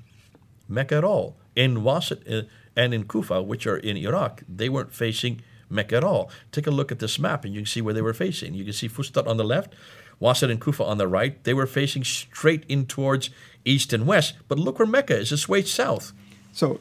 Mecca 0.68 0.96
at 0.96 1.04
all. 1.04 1.36
In 1.54 1.82
Wasit 1.82 2.22
uh, 2.32 2.48
and 2.74 2.94
in 2.94 3.04
Kufa, 3.04 3.42
which 3.42 3.66
are 3.66 3.76
in 3.76 3.96
Iraq, 3.98 4.42
they 4.48 4.70
weren't 4.70 4.94
facing 4.94 5.42
Mecca 5.68 5.96
at 5.96 6.04
all. 6.04 6.30
Take 6.50 6.66
a 6.66 6.70
look 6.70 6.90
at 6.90 6.98
this 6.98 7.18
map 7.18 7.44
and 7.44 7.54
you 7.54 7.60
can 7.60 7.66
see 7.66 7.82
where 7.82 7.94
they 7.94 8.02
were 8.02 8.14
facing. 8.14 8.54
You 8.54 8.64
can 8.64 8.72
see 8.72 8.88
Fustat 8.88 9.26
on 9.26 9.36
the 9.36 9.44
left, 9.44 9.74
Wasit 10.20 10.50
and 10.50 10.60
Kufa 10.60 10.82
on 10.82 10.96
the 10.96 11.06
right. 11.06 11.42
They 11.44 11.52
were 11.52 11.66
facing 11.66 12.04
straight 12.04 12.64
in 12.68 12.86
towards 12.86 13.28
east 13.66 13.92
and 13.92 14.06
west. 14.06 14.34
But 14.48 14.58
look 14.58 14.78
where 14.78 14.88
Mecca 14.88 15.18
is. 15.18 15.30
It's 15.30 15.48
way 15.48 15.62
south. 15.62 16.12
So, 16.52 16.78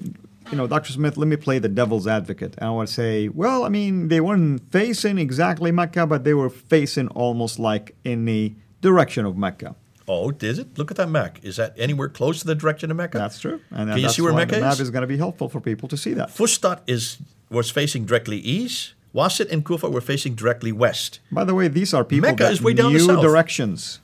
you 0.50 0.58
know, 0.58 0.68
Dr. 0.68 0.92
Smith, 0.92 1.18
let 1.18 1.28
me 1.28 1.36
play 1.36 1.60
the 1.60 1.70
devil's 1.70 2.08
advocate. 2.08 2.56
I 2.62 2.70
want 2.70 2.88
to 2.88 2.94
say, 2.94 3.28
well, 3.30 3.64
I 3.64 3.70
mean, 3.70 4.08
they 4.08 4.22
weren't 4.22 4.72
facing 4.72 5.18
exactly 5.18 5.72
Mecca, 5.72 6.08
but 6.08 6.24
they 6.24 6.34
were 6.34 6.50
facing 6.50 7.08
almost 7.10 7.60
like 7.60 7.96
in 8.04 8.26
the 8.26 8.56
direction 8.82 9.26
of 9.26 9.38
Mecca. 9.38 9.76
Oh, 10.08 10.34
is 10.42 10.60
it? 10.60 10.78
Look 10.78 10.92
at 10.92 10.98
that 10.98 11.08
map. 11.10 11.38
Is 11.44 11.56
that 11.58 11.74
anywhere 11.78 12.10
close 12.10 12.40
to 12.42 12.48
the 12.48 12.56
direction 12.56 12.92
of 12.92 12.98
Mecca? 12.98 13.18
That's 13.18 13.40
true. 13.40 13.62
And 13.70 13.90
Can 13.90 14.00
you 14.00 14.10
see 14.10 14.22
where 14.22 14.34
Mecca 14.34 14.56
the 14.56 14.62
map 14.62 14.74
is? 14.74 14.82
is 14.82 14.90
going 14.90 15.02
to 15.02 15.08
be 15.08 15.18
helpful 15.18 15.48
for 15.48 15.62
people 15.62 15.88
to 15.90 15.96
see 15.96 16.14
that. 16.16 16.30
Fustat 16.30 16.82
is 16.88 17.18
was 17.50 17.70
facing 17.70 18.06
directly 18.06 18.38
east. 18.38 18.94
Wasit 19.14 19.52
and 19.52 19.66
Kufa 19.66 19.90
were 19.90 20.02
facing 20.02 20.36
directly 20.36 20.72
west. 20.72 21.20
By 21.32 21.44
the 21.44 21.54
way, 21.54 21.68
these 21.68 21.94
are 21.94 22.04
people 22.04 22.30
Mecca 22.30 22.44
that 22.44 22.54
is 22.54 22.62
way 22.62 22.74
down 22.74 22.94
knew 22.94 23.06
directions. 23.22 24.00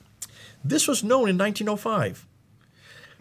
This 0.62 0.86
was 0.86 1.02
known 1.02 1.28
in 1.28 1.38
1905. 1.38 2.26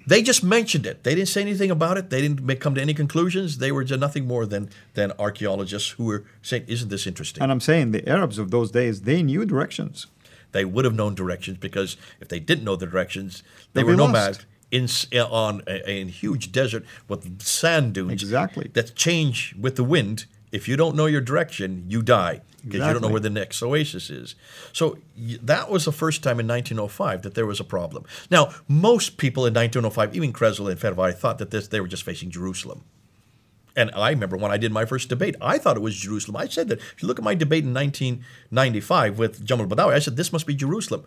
They 0.08 0.22
just 0.22 0.42
mentioned 0.44 0.86
it. 0.86 1.04
They 1.04 1.14
didn't 1.16 1.28
say 1.28 1.42
anything 1.42 1.70
about 1.70 1.98
it. 1.98 2.10
They 2.10 2.22
didn't 2.22 2.42
make, 2.42 2.62
come 2.62 2.74
to 2.76 2.82
any 2.82 2.94
conclusions. 2.94 3.58
They 3.58 3.72
were 3.74 3.84
just 3.84 4.00
nothing 4.00 4.26
more 4.26 4.46
than, 4.46 4.70
than 4.94 5.12
archaeologists 5.20 5.90
who 5.92 6.06
were 6.06 6.24
saying, 6.42 6.64
Isn't 6.68 6.90
this 6.90 7.06
interesting? 7.06 7.44
And 7.44 7.52
I'm 7.52 7.60
saying 7.60 7.92
the 7.92 8.08
Arabs 8.10 8.38
of 8.40 8.50
those 8.50 8.72
days, 8.72 9.02
they 9.02 9.22
knew 9.22 9.46
directions. 9.46 10.08
they 10.54 10.64
would 10.64 10.86
have 10.86 10.96
known 10.96 11.14
directions 11.14 11.58
because 11.58 11.98
if 12.22 12.28
they 12.30 12.40
didn't 12.40 12.64
know 12.64 12.78
the 12.78 12.88
directions, 12.88 13.44
they 13.74 13.82
They'd 13.82 13.88
were 13.88 13.94
be 13.94 13.98
nomad 13.98 14.46
in 14.72 14.88
on 15.14 15.62
a, 15.68 15.90
a 15.90 16.06
huge 16.06 16.52
desert 16.52 16.84
with 17.10 17.42
sand 17.42 17.94
dunes 17.94 18.12
Exactly. 18.14 18.70
that 18.74 18.96
change 18.96 19.56
with 19.60 19.76
the 19.76 19.84
wind. 19.84 20.26
If 20.51 20.68
you 20.68 20.77
don't 20.77 20.96
know 20.96 21.08
your 21.08 21.22
direction, 21.22 21.86
you 21.88 22.01
die 22.01 22.42
because 22.63 22.86
you 22.88 22.94
don't 22.94 23.01
know 23.01 23.10
where 23.10 23.20
the 23.20 23.30
next 23.30 23.62
oasis 23.62 24.10
is. 24.10 24.36
So 24.74 24.98
that 25.16 25.70
was 25.70 25.86
the 25.86 25.92
first 25.92 26.24
time 26.24 26.39
in 26.39 26.48
1905 26.48 27.22
that 27.24 27.36
there 27.36 27.46
was 27.46 27.60
a 27.60 27.63
problem. 27.63 28.06
Now, 28.30 28.54
most 28.68 29.18
people 29.18 29.46
in 29.46 29.54
1905, 29.54 30.16
even 30.16 30.34
Creswell 30.34 30.70
and 30.70 30.80
Fehervari, 30.80 31.13
thought 31.13 31.38
that 31.38 31.51
this, 31.51 31.68
they 31.68 31.80
were 31.82 31.88
just 31.88 32.04
facing 32.04 32.30
Jerusalem. 32.30 32.84
And 33.75 33.92
I 33.94 34.10
remember 34.10 34.38
when 34.38 34.51
I 34.51 34.58
did 34.58 34.72
my 34.72 34.86
first 34.86 35.08
debate, 35.08 35.36
I 35.39 35.60
thought 35.60 35.77
it 35.77 35.82
was 35.82 35.96
Jerusalem. 35.96 36.36
I 36.36 36.48
said 36.48 36.68
that 36.70 36.80
if 36.80 37.01
you 37.01 37.08
look 37.08 37.20
at 37.20 37.25
my 37.25 37.36
debate 37.36 37.63
in 37.63 37.74
1995 37.74 39.20
with 39.20 39.46
Jamal 39.46 39.68
Badawi, 39.68 39.94
I 39.94 40.00
said 40.00 40.18
this 40.18 40.34
must 40.34 40.48
be 40.48 40.56
Jerusalem. 40.56 41.06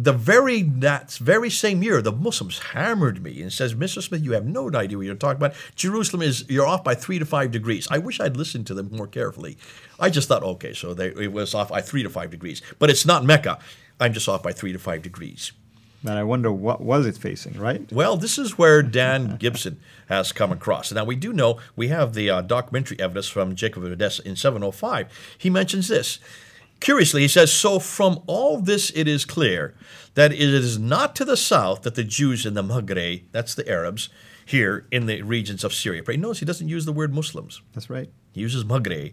The 0.00 0.12
very 0.12 0.62
that 0.62 1.12
very 1.14 1.50
same 1.50 1.82
year, 1.82 2.00
the 2.00 2.12
Muslims 2.12 2.58
hammered 2.58 3.20
me 3.22 3.42
and 3.42 3.52
says, 3.52 3.74
"Mr. 3.74 4.00
Smith, 4.00 4.22
you 4.22 4.32
have 4.32 4.46
no 4.46 4.70
idea 4.72 4.96
what 4.96 5.06
you're 5.06 5.16
talking 5.16 5.38
about. 5.38 5.54
Jerusalem 5.74 6.22
is 6.22 6.44
you're 6.48 6.66
off 6.66 6.84
by 6.84 6.94
three 6.94 7.18
to 7.18 7.26
five 7.26 7.50
degrees." 7.50 7.88
I 7.90 7.98
wish 7.98 8.20
I'd 8.20 8.36
listened 8.36 8.68
to 8.68 8.74
them 8.74 8.90
more 8.92 9.08
carefully. 9.08 9.58
I 9.98 10.10
just 10.10 10.28
thought, 10.28 10.44
okay, 10.44 10.72
so 10.72 10.94
they, 10.94 11.08
it 11.08 11.32
was 11.32 11.52
off 11.52 11.70
by 11.70 11.80
three 11.80 12.04
to 12.04 12.10
five 12.10 12.30
degrees, 12.30 12.62
but 12.78 12.90
it's 12.90 13.04
not 13.04 13.24
Mecca. 13.24 13.58
I'm 13.98 14.12
just 14.12 14.28
off 14.28 14.42
by 14.42 14.52
three 14.52 14.72
to 14.72 14.78
five 14.78 15.02
degrees. 15.02 15.50
And 16.02 16.16
I 16.16 16.22
wonder 16.22 16.52
what 16.52 16.80
was 16.80 17.06
it 17.06 17.16
facing, 17.16 17.58
right? 17.58 17.90
Well, 17.92 18.16
this 18.16 18.38
is 18.38 18.56
where 18.56 18.82
Dan 18.82 19.36
Gibson 19.36 19.80
has 20.08 20.30
come 20.30 20.52
across. 20.52 20.92
Now, 20.92 21.04
we 21.04 21.16
do 21.16 21.32
know 21.32 21.58
we 21.74 21.88
have 21.88 22.14
the 22.14 22.30
uh, 22.30 22.40
documentary 22.42 23.00
evidence 23.00 23.26
from 23.26 23.56
Jacob 23.56 23.82
of 23.82 23.90
Edessa 23.90 24.26
in 24.26 24.36
705. 24.36 25.08
He 25.36 25.50
mentions 25.50 25.88
this. 25.88 26.20
Curiously, 26.80 27.22
he 27.22 27.28
says, 27.28 27.52
So 27.52 27.78
from 27.78 28.22
all 28.26 28.60
this 28.60 28.90
it 28.94 29.08
is 29.08 29.24
clear 29.24 29.74
that 30.14 30.32
it 30.32 30.40
is 30.40 30.78
not 30.78 31.16
to 31.16 31.24
the 31.24 31.36
south 31.36 31.82
that 31.82 31.94
the 31.94 32.04
Jews 32.04 32.46
in 32.46 32.54
the 32.54 32.62
Mahgraye, 32.62 33.24
that's 33.32 33.54
the 33.54 33.68
Arabs, 33.68 34.08
here 34.44 34.86
in 34.90 35.06
the 35.06 35.22
regions 35.22 35.64
of 35.64 35.74
Syria 35.74 36.02
pray. 36.02 36.16
Notice 36.16 36.38
he 36.38 36.46
doesn't 36.46 36.68
use 36.68 36.84
the 36.84 36.92
word 36.92 37.12
Muslims. 37.12 37.60
That's 37.74 37.90
right. 37.90 38.10
He 38.32 38.40
uses 38.40 38.64
Mahgraye, 38.64 39.12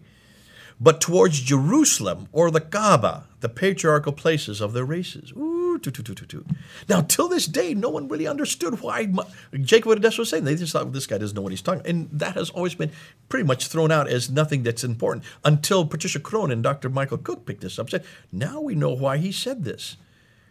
but 0.80 1.02
towards 1.02 1.42
Jerusalem 1.42 2.28
or 2.32 2.52
the 2.52 2.62
Kaaba, 2.62 3.26
the 3.42 3.50
patriarchal 3.50 4.14
places 4.14 4.62
of 4.62 4.74
their 4.74 4.86
races. 4.86 5.34
Ooh, 5.36 5.55
Now, 6.90 7.02
till 7.02 7.28
this 7.28 7.46
day, 7.46 7.74
no 7.74 7.90
one 7.90 8.08
really 8.08 8.28
understood 8.28 8.82
why 8.82 9.08
Ma- 9.08 9.26
Jacob 9.62 9.92
of 9.92 9.98
Edessa 9.98 10.22
was 10.22 10.30
saying. 10.30 10.44
They 10.44 10.56
just 10.56 10.74
thought, 10.74 10.84
well, 10.84 10.92
this 10.92 11.08
guy 11.08 11.18
doesn't 11.18 11.36
know 11.36 11.42
what 11.42 11.52
he's 11.52 11.62
talking 11.62 11.86
And 11.86 12.10
that 12.12 12.36
has 12.36 12.50
always 12.50 12.76
been 12.76 12.92
pretty 13.30 13.46
much 13.46 13.68
thrown 13.68 13.92
out 13.92 14.08
as 14.08 14.30
nothing 14.30 14.64
that's 14.64 14.84
important 14.84 15.26
until 15.44 15.86
Patricia 15.86 16.20
Crone 16.20 16.52
and 16.52 16.64
Dr. 16.64 16.90
Michael 16.90 17.18
Cook 17.18 17.46
picked 17.46 17.62
this 17.62 17.80
up 17.80 17.86
and 17.86 17.92
said, 17.92 18.06
now 18.32 18.60
we 18.62 18.76
know 18.76 18.94
why 18.94 19.18
he 19.18 19.32
said 19.32 19.64
this. 19.64 19.98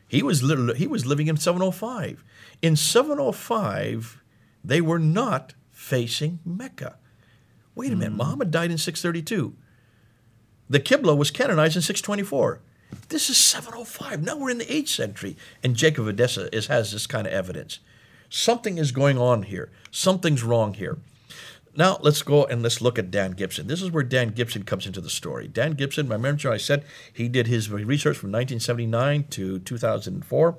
He 0.08 0.22
was, 0.22 0.42
literally, 0.42 0.78
he 0.78 0.86
was 0.86 1.06
living 1.06 1.28
in 1.28 1.36
705. 1.36 2.22
In 2.62 2.76
705, 2.76 4.22
they 4.62 4.80
were 4.80 4.98
not 4.98 5.54
facing 5.70 6.38
Mecca. 6.44 6.98
Wait 7.74 7.92
a 7.92 7.96
minute, 7.96 8.12
hmm. 8.12 8.18
Muhammad 8.18 8.50
died 8.50 8.70
in 8.70 8.78
632. 8.78 9.56
The 10.68 10.80
Qibla 10.80 11.16
was 11.16 11.30
canonized 11.30 11.76
in 11.76 11.82
624. 11.82 12.60
This 13.08 13.30
is 13.30 13.36
705. 13.36 14.22
Now 14.22 14.36
we're 14.36 14.50
in 14.50 14.58
the 14.58 14.64
8th 14.64 14.88
century, 14.88 15.36
and 15.62 15.76
Jacob 15.76 16.02
of 16.02 16.08
Edessa 16.08 16.54
is, 16.54 16.66
has 16.66 16.92
this 16.92 17.06
kind 17.06 17.26
of 17.26 17.32
evidence. 17.32 17.78
Something 18.28 18.78
is 18.78 18.92
going 18.92 19.18
on 19.18 19.44
here. 19.44 19.70
Something's 19.90 20.42
wrong 20.42 20.74
here. 20.74 20.98
Now 21.76 21.98
let's 22.02 22.22
go 22.22 22.44
and 22.44 22.62
let's 22.62 22.80
look 22.80 22.98
at 22.98 23.10
Dan 23.10 23.32
Gibson. 23.32 23.66
This 23.66 23.82
is 23.82 23.90
where 23.90 24.04
Dan 24.04 24.28
Gibson 24.28 24.62
comes 24.62 24.86
into 24.86 25.00
the 25.00 25.10
story. 25.10 25.48
Dan 25.48 25.72
Gibson, 25.72 26.08
my 26.08 26.14
remember 26.14 26.50
I 26.50 26.56
said 26.56 26.84
he 27.12 27.28
did 27.28 27.48
his 27.48 27.70
research 27.70 28.16
from 28.16 28.30
1979 28.30 29.24
to 29.30 29.58
2004. 29.58 30.58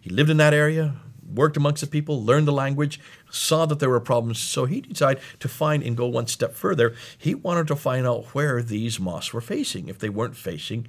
He 0.00 0.10
lived 0.10 0.30
in 0.30 0.38
that 0.38 0.54
area, 0.54 0.96
worked 1.34 1.58
amongst 1.58 1.82
the 1.82 1.86
people, 1.86 2.24
learned 2.24 2.48
the 2.48 2.52
language, 2.52 3.00
saw 3.30 3.66
that 3.66 3.80
there 3.80 3.90
were 3.90 4.00
problems, 4.00 4.38
so 4.38 4.64
he 4.64 4.80
decided 4.80 5.22
to 5.40 5.48
find 5.48 5.82
and 5.82 5.96
go 5.96 6.06
one 6.06 6.26
step 6.26 6.54
further. 6.54 6.94
He 7.18 7.34
wanted 7.34 7.66
to 7.68 7.76
find 7.76 8.06
out 8.06 8.34
where 8.34 8.62
these 8.62 8.98
mosques 8.98 9.34
were 9.34 9.40
facing. 9.42 9.88
If 9.88 9.98
they 9.98 10.08
weren't 10.08 10.36
facing 10.36 10.88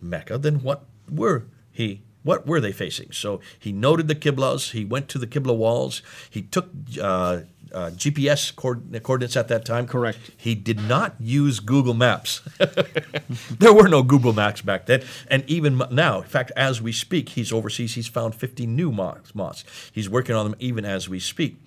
Mecca, 0.00 0.38
then 0.38 0.62
what 0.62 0.84
were 1.10 1.46
he? 1.70 2.02
What 2.22 2.46
were 2.46 2.60
they 2.60 2.72
facing? 2.72 3.12
So 3.12 3.40
he 3.58 3.70
noted 3.70 4.08
the 4.08 4.14
qiblas. 4.14 4.70
He 4.70 4.84
went 4.84 5.08
to 5.10 5.18
the 5.18 5.26
qibla 5.26 5.54
walls. 5.54 6.00
He 6.30 6.40
took 6.40 6.70
uh, 7.00 7.40
uh, 7.74 7.90
GPS 7.90 8.54
coord- 8.54 9.02
coordinates 9.02 9.36
at 9.36 9.48
that 9.48 9.64
time. 9.64 9.86
Correct. 9.86 10.18
He 10.36 10.54
did 10.54 10.80
not 10.80 11.16
use 11.20 11.60
Google 11.60 11.92
Maps. 11.92 12.40
there 13.50 13.74
were 13.74 13.88
no 13.88 14.02
Google 14.02 14.32
Maps 14.32 14.62
back 14.62 14.86
then. 14.86 15.02
And 15.28 15.44
even 15.48 15.82
now, 15.90 16.22
in 16.22 16.28
fact, 16.28 16.52
as 16.56 16.80
we 16.80 16.92
speak, 16.92 17.30
he's 17.30 17.52
overseas. 17.52 17.94
He's 17.94 18.08
found 18.08 18.34
50 18.34 18.66
new 18.66 18.90
mosques. 18.90 19.64
He's 19.92 20.08
working 20.08 20.34
on 20.34 20.48
them 20.48 20.56
even 20.58 20.84
as 20.84 21.08
we 21.08 21.20
speak. 21.20 21.60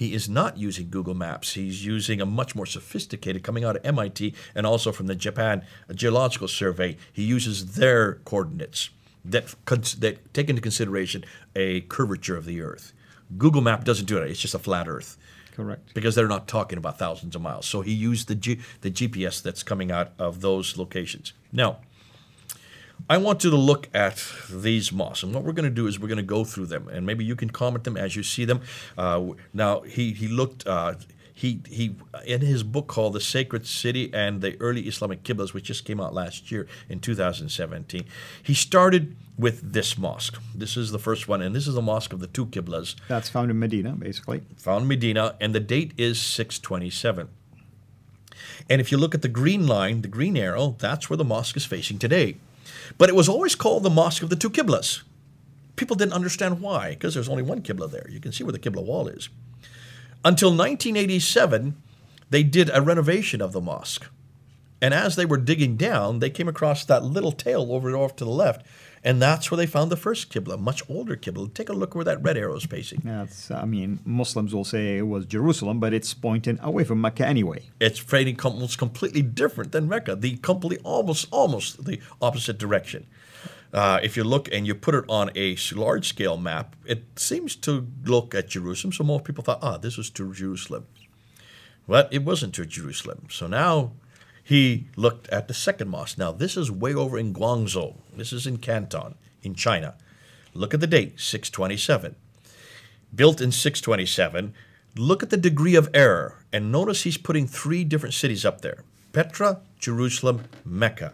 He 0.00 0.14
is 0.14 0.30
not 0.30 0.56
using 0.56 0.88
Google 0.88 1.12
Maps. 1.12 1.52
He's 1.52 1.84
using 1.84 2.22
a 2.22 2.24
much 2.24 2.54
more 2.54 2.64
sophisticated, 2.64 3.42
coming 3.42 3.64
out 3.64 3.76
of 3.76 3.84
MIT 3.84 4.32
and 4.54 4.64
also 4.64 4.92
from 4.92 5.08
the 5.08 5.14
Japan 5.14 5.62
Geological 5.94 6.48
Survey. 6.48 6.96
He 7.12 7.22
uses 7.22 7.74
their 7.74 8.14
coordinates 8.24 8.88
that, 9.26 9.54
that 9.98 10.32
take 10.32 10.48
into 10.48 10.62
consideration 10.62 11.22
a 11.54 11.82
curvature 11.82 12.34
of 12.34 12.46
the 12.46 12.62
Earth. 12.62 12.94
Google 13.36 13.60
Map 13.60 13.84
doesn't 13.84 14.06
do 14.06 14.16
it. 14.16 14.30
It's 14.30 14.40
just 14.40 14.54
a 14.54 14.58
flat 14.58 14.88
Earth 14.88 15.18
Correct. 15.54 15.92
because 15.92 16.14
they're 16.14 16.26
not 16.26 16.48
talking 16.48 16.78
about 16.78 16.98
thousands 16.98 17.36
of 17.36 17.42
miles. 17.42 17.66
So 17.66 17.82
he 17.82 17.92
used 17.92 18.28
the 18.28 18.36
G, 18.36 18.58
the 18.80 18.90
GPS 18.90 19.42
that's 19.42 19.62
coming 19.62 19.92
out 19.92 20.12
of 20.18 20.40
those 20.40 20.78
locations. 20.78 21.34
Now, 21.52 21.80
I 23.10 23.16
want 23.16 23.42
you 23.42 23.50
to 23.50 23.56
look 23.56 23.88
at 23.92 24.24
these 24.48 24.92
mosques, 24.92 25.24
and 25.24 25.34
what 25.34 25.42
we're 25.42 25.52
going 25.52 25.68
to 25.68 25.74
do 25.74 25.88
is 25.88 25.98
we're 25.98 26.06
going 26.06 26.18
to 26.18 26.22
go 26.22 26.44
through 26.44 26.66
them, 26.66 26.86
and 26.86 27.04
maybe 27.04 27.24
you 27.24 27.34
can 27.34 27.50
comment 27.50 27.82
them 27.82 27.96
as 27.96 28.14
you 28.14 28.22
see 28.22 28.44
them. 28.44 28.60
Uh, 28.96 29.30
now, 29.52 29.80
he 29.80 30.12
he 30.12 30.28
looked. 30.28 30.64
Uh, 30.64 30.94
he, 31.34 31.62
he 31.68 31.96
in 32.26 32.42
his 32.42 32.62
book 32.62 32.86
called 32.86 33.14
The 33.14 33.20
Sacred 33.20 33.66
City 33.66 34.10
and 34.12 34.42
the 34.42 34.60
Early 34.60 34.82
Islamic 34.82 35.24
Qiblas, 35.24 35.54
which 35.54 35.64
just 35.64 35.86
came 35.86 35.98
out 35.98 36.12
last 36.12 36.52
year 36.52 36.68
in 36.88 37.00
2017, 37.00 38.04
he 38.42 38.52
started 38.52 39.16
with 39.38 39.72
this 39.72 39.96
mosque. 39.96 40.38
This 40.54 40.76
is 40.76 40.92
the 40.92 40.98
first 40.98 41.28
one, 41.28 41.40
and 41.40 41.56
this 41.56 41.66
is 41.66 41.74
the 41.74 41.82
mosque 41.82 42.12
of 42.12 42.20
the 42.20 42.26
two 42.26 42.44
Qiblas 42.44 42.94
That's 43.08 43.30
found 43.30 43.50
in 43.50 43.58
Medina, 43.58 43.92
basically. 43.92 44.42
found 44.58 44.82
in 44.82 44.88
Medina, 44.88 45.34
and 45.40 45.54
the 45.54 45.60
date 45.60 45.94
is 45.96 46.20
627. 46.20 47.28
And 48.68 48.80
if 48.80 48.92
you 48.92 48.98
look 48.98 49.14
at 49.14 49.22
the 49.22 49.28
green 49.28 49.66
line, 49.66 50.02
the 50.02 50.08
green 50.08 50.36
arrow, 50.36 50.76
that's 50.78 51.08
where 51.08 51.16
the 51.16 51.24
mosque 51.24 51.56
is 51.56 51.64
facing 51.64 51.98
today. 51.98 52.36
But 52.98 53.08
it 53.08 53.14
was 53.14 53.28
always 53.28 53.54
called 53.54 53.82
the 53.82 53.90
Mosque 53.90 54.22
of 54.22 54.30
the 54.30 54.36
Two 54.36 54.50
Qiblas. 54.50 55.02
People 55.76 55.96
didn't 55.96 56.12
understand 56.12 56.60
why, 56.60 56.90
because 56.90 57.14
there's 57.14 57.28
only 57.28 57.42
one 57.42 57.62
Qibla 57.62 57.90
there. 57.90 58.06
You 58.10 58.20
can 58.20 58.32
see 58.32 58.44
where 58.44 58.52
the 58.52 58.58
Qibla 58.58 58.84
wall 58.84 59.08
is. 59.08 59.28
Until 60.24 60.50
1987, 60.50 61.80
they 62.28 62.42
did 62.42 62.70
a 62.72 62.82
renovation 62.82 63.40
of 63.40 63.52
the 63.52 63.60
mosque. 63.60 64.06
And 64.82 64.94
as 64.94 65.16
they 65.16 65.24
were 65.26 65.36
digging 65.36 65.76
down, 65.76 66.18
they 66.18 66.30
came 66.30 66.48
across 66.48 66.84
that 66.84 67.04
little 67.04 67.32
tail 67.32 67.72
over 67.72 67.94
off 67.96 68.16
to 68.16 68.24
the 68.24 68.30
left. 68.30 68.64
And 69.02 69.20
that's 69.20 69.50
where 69.50 69.56
they 69.56 69.66
found 69.66 69.90
the 69.90 69.96
first 69.96 70.30
Qibla, 70.30 70.58
much 70.58 70.82
older 70.88 71.16
Qibla. 71.16 71.54
Take 71.54 71.70
a 71.70 71.72
look 71.72 71.94
where 71.94 72.04
that 72.04 72.22
red 72.22 72.36
arrow 72.36 72.56
is 72.56 72.64
facing. 72.64 73.00
That's, 73.02 73.50
I 73.50 73.64
mean, 73.64 74.00
Muslims 74.04 74.54
will 74.54 74.64
say 74.64 74.98
it 74.98 75.06
was 75.06 75.24
Jerusalem, 75.24 75.80
but 75.80 75.94
it's 75.94 76.12
pointing 76.12 76.58
away 76.60 76.84
from 76.84 77.00
Mecca 77.00 77.26
anyway. 77.26 77.62
It's 77.80 77.98
fading 77.98 78.38
almost 78.44 78.76
completely 78.76 79.22
different 79.22 79.72
than 79.72 79.88
Mecca, 79.88 80.16
the 80.16 80.36
complete, 80.36 80.80
almost, 80.84 81.28
almost 81.30 81.86
the 81.86 81.98
opposite 82.20 82.58
direction. 82.58 83.06
Uh, 83.72 84.00
if 84.02 84.16
you 84.18 84.24
look 84.24 84.52
and 84.52 84.66
you 84.66 84.74
put 84.74 84.94
it 84.94 85.04
on 85.08 85.30
a 85.34 85.56
large 85.72 86.08
scale 86.08 86.36
map, 86.36 86.76
it 86.84 87.04
seems 87.18 87.56
to 87.56 87.86
look 88.04 88.34
at 88.34 88.48
Jerusalem. 88.48 88.92
So 88.92 89.04
most 89.04 89.24
people 89.24 89.44
thought, 89.44 89.60
ah, 89.62 89.78
this 89.78 89.96
is 89.96 90.10
to 90.10 90.34
Jerusalem. 90.34 90.86
But 91.88 92.12
it 92.12 92.22
wasn't 92.22 92.54
to 92.56 92.66
Jerusalem. 92.66 93.28
So 93.30 93.46
now 93.46 93.92
he 94.50 94.88
looked 94.96 95.28
at 95.28 95.46
the 95.46 95.54
second 95.54 95.88
mosque. 95.90 96.18
Now, 96.18 96.32
this 96.32 96.56
is 96.56 96.72
way 96.72 96.92
over 96.92 97.16
in 97.16 97.32
Guangzhou. 97.32 97.94
This 98.16 98.32
is 98.32 98.48
in 98.48 98.56
Canton, 98.56 99.14
in 99.44 99.54
China. 99.54 99.94
Look 100.54 100.74
at 100.74 100.80
the 100.80 100.88
date, 100.88 101.20
627. 101.20 102.16
Built 103.14 103.40
in 103.40 103.52
627. 103.52 104.52
Look 104.96 105.22
at 105.22 105.30
the 105.30 105.36
degree 105.36 105.76
of 105.76 105.88
error. 105.94 106.44
And 106.52 106.72
notice 106.72 107.04
he's 107.04 107.16
putting 107.16 107.46
three 107.46 107.84
different 107.84 108.12
cities 108.12 108.44
up 108.44 108.60
there 108.60 108.82
Petra, 109.12 109.60
Jerusalem, 109.78 110.42
Mecca. 110.64 111.12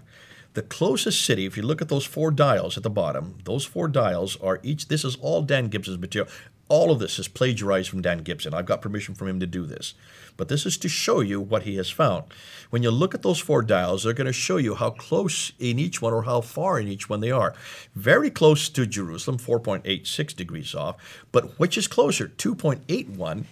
The 0.54 0.62
closest 0.62 1.22
city, 1.22 1.44
if 1.44 1.58
you 1.58 1.62
look 1.62 1.82
at 1.82 1.90
those 1.90 2.06
four 2.06 2.30
dials 2.30 2.78
at 2.78 2.84
the 2.84 2.88
bottom, 2.88 3.36
those 3.44 3.66
four 3.66 3.88
dials 3.88 4.40
are 4.40 4.60
each, 4.62 4.88
this 4.88 5.04
is 5.04 5.16
all 5.16 5.42
Dan 5.42 5.68
Gibson's 5.68 5.98
material. 5.98 6.32
All 6.68 6.90
of 6.90 6.98
this 6.98 7.18
is 7.18 7.28
plagiarized 7.28 7.88
from 7.88 8.02
Dan 8.02 8.18
Gibson. 8.18 8.52
I've 8.52 8.66
got 8.66 8.82
permission 8.82 9.14
from 9.14 9.28
him 9.28 9.38
to 9.40 9.46
do 9.46 9.64
this. 9.64 9.94
But 10.36 10.48
this 10.48 10.66
is 10.66 10.76
to 10.78 10.88
show 10.88 11.20
you 11.20 11.40
what 11.40 11.62
he 11.62 11.76
has 11.76 11.90
found. 11.90 12.24
When 12.70 12.82
you 12.82 12.90
look 12.90 13.14
at 13.14 13.22
those 13.22 13.38
four 13.38 13.62
dials, 13.62 14.02
they're 14.02 14.12
going 14.12 14.26
to 14.26 14.32
show 14.32 14.56
you 14.56 14.74
how 14.74 14.90
close 14.90 15.52
in 15.60 15.78
each 15.78 16.02
one 16.02 16.12
or 16.12 16.24
how 16.24 16.40
far 16.40 16.80
in 16.80 16.88
each 16.88 17.08
one 17.08 17.20
they 17.20 17.30
are. 17.30 17.54
Very 17.94 18.30
close 18.30 18.68
to 18.70 18.84
Jerusalem, 18.84 19.38
4.86 19.38 20.34
degrees 20.34 20.74
off, 20.74 20.96
but 21.30 21.58
which 21.58 21.78
is 21.78 21.86
closer? 21.86 22.28
2.81 22.28 23.44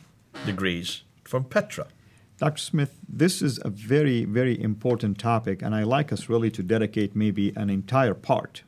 degrees 0.44 1.02
from 1.23 1.44
Petra. 1.44 1.87
Dr. 2.38 2.61
Smith, 2.61 2.99
this 3.09 3.40
is 3.40 3.61
a 3.64 3.71
very, 3.71 4.25
very 4.25 4.61
important 4.61 5.18
topic, 5.18 5.62
and 5.62 5.73
I 5.73 5.85
like 5.85 6.12
us 6.12 6.28
really 6.28 6.50
to 6.50 6.64
dedicate 6.64 7.14
maybe 7.14 7.52
an 7.54 7.71
entire 7.71 8.14
part 8.14 8.64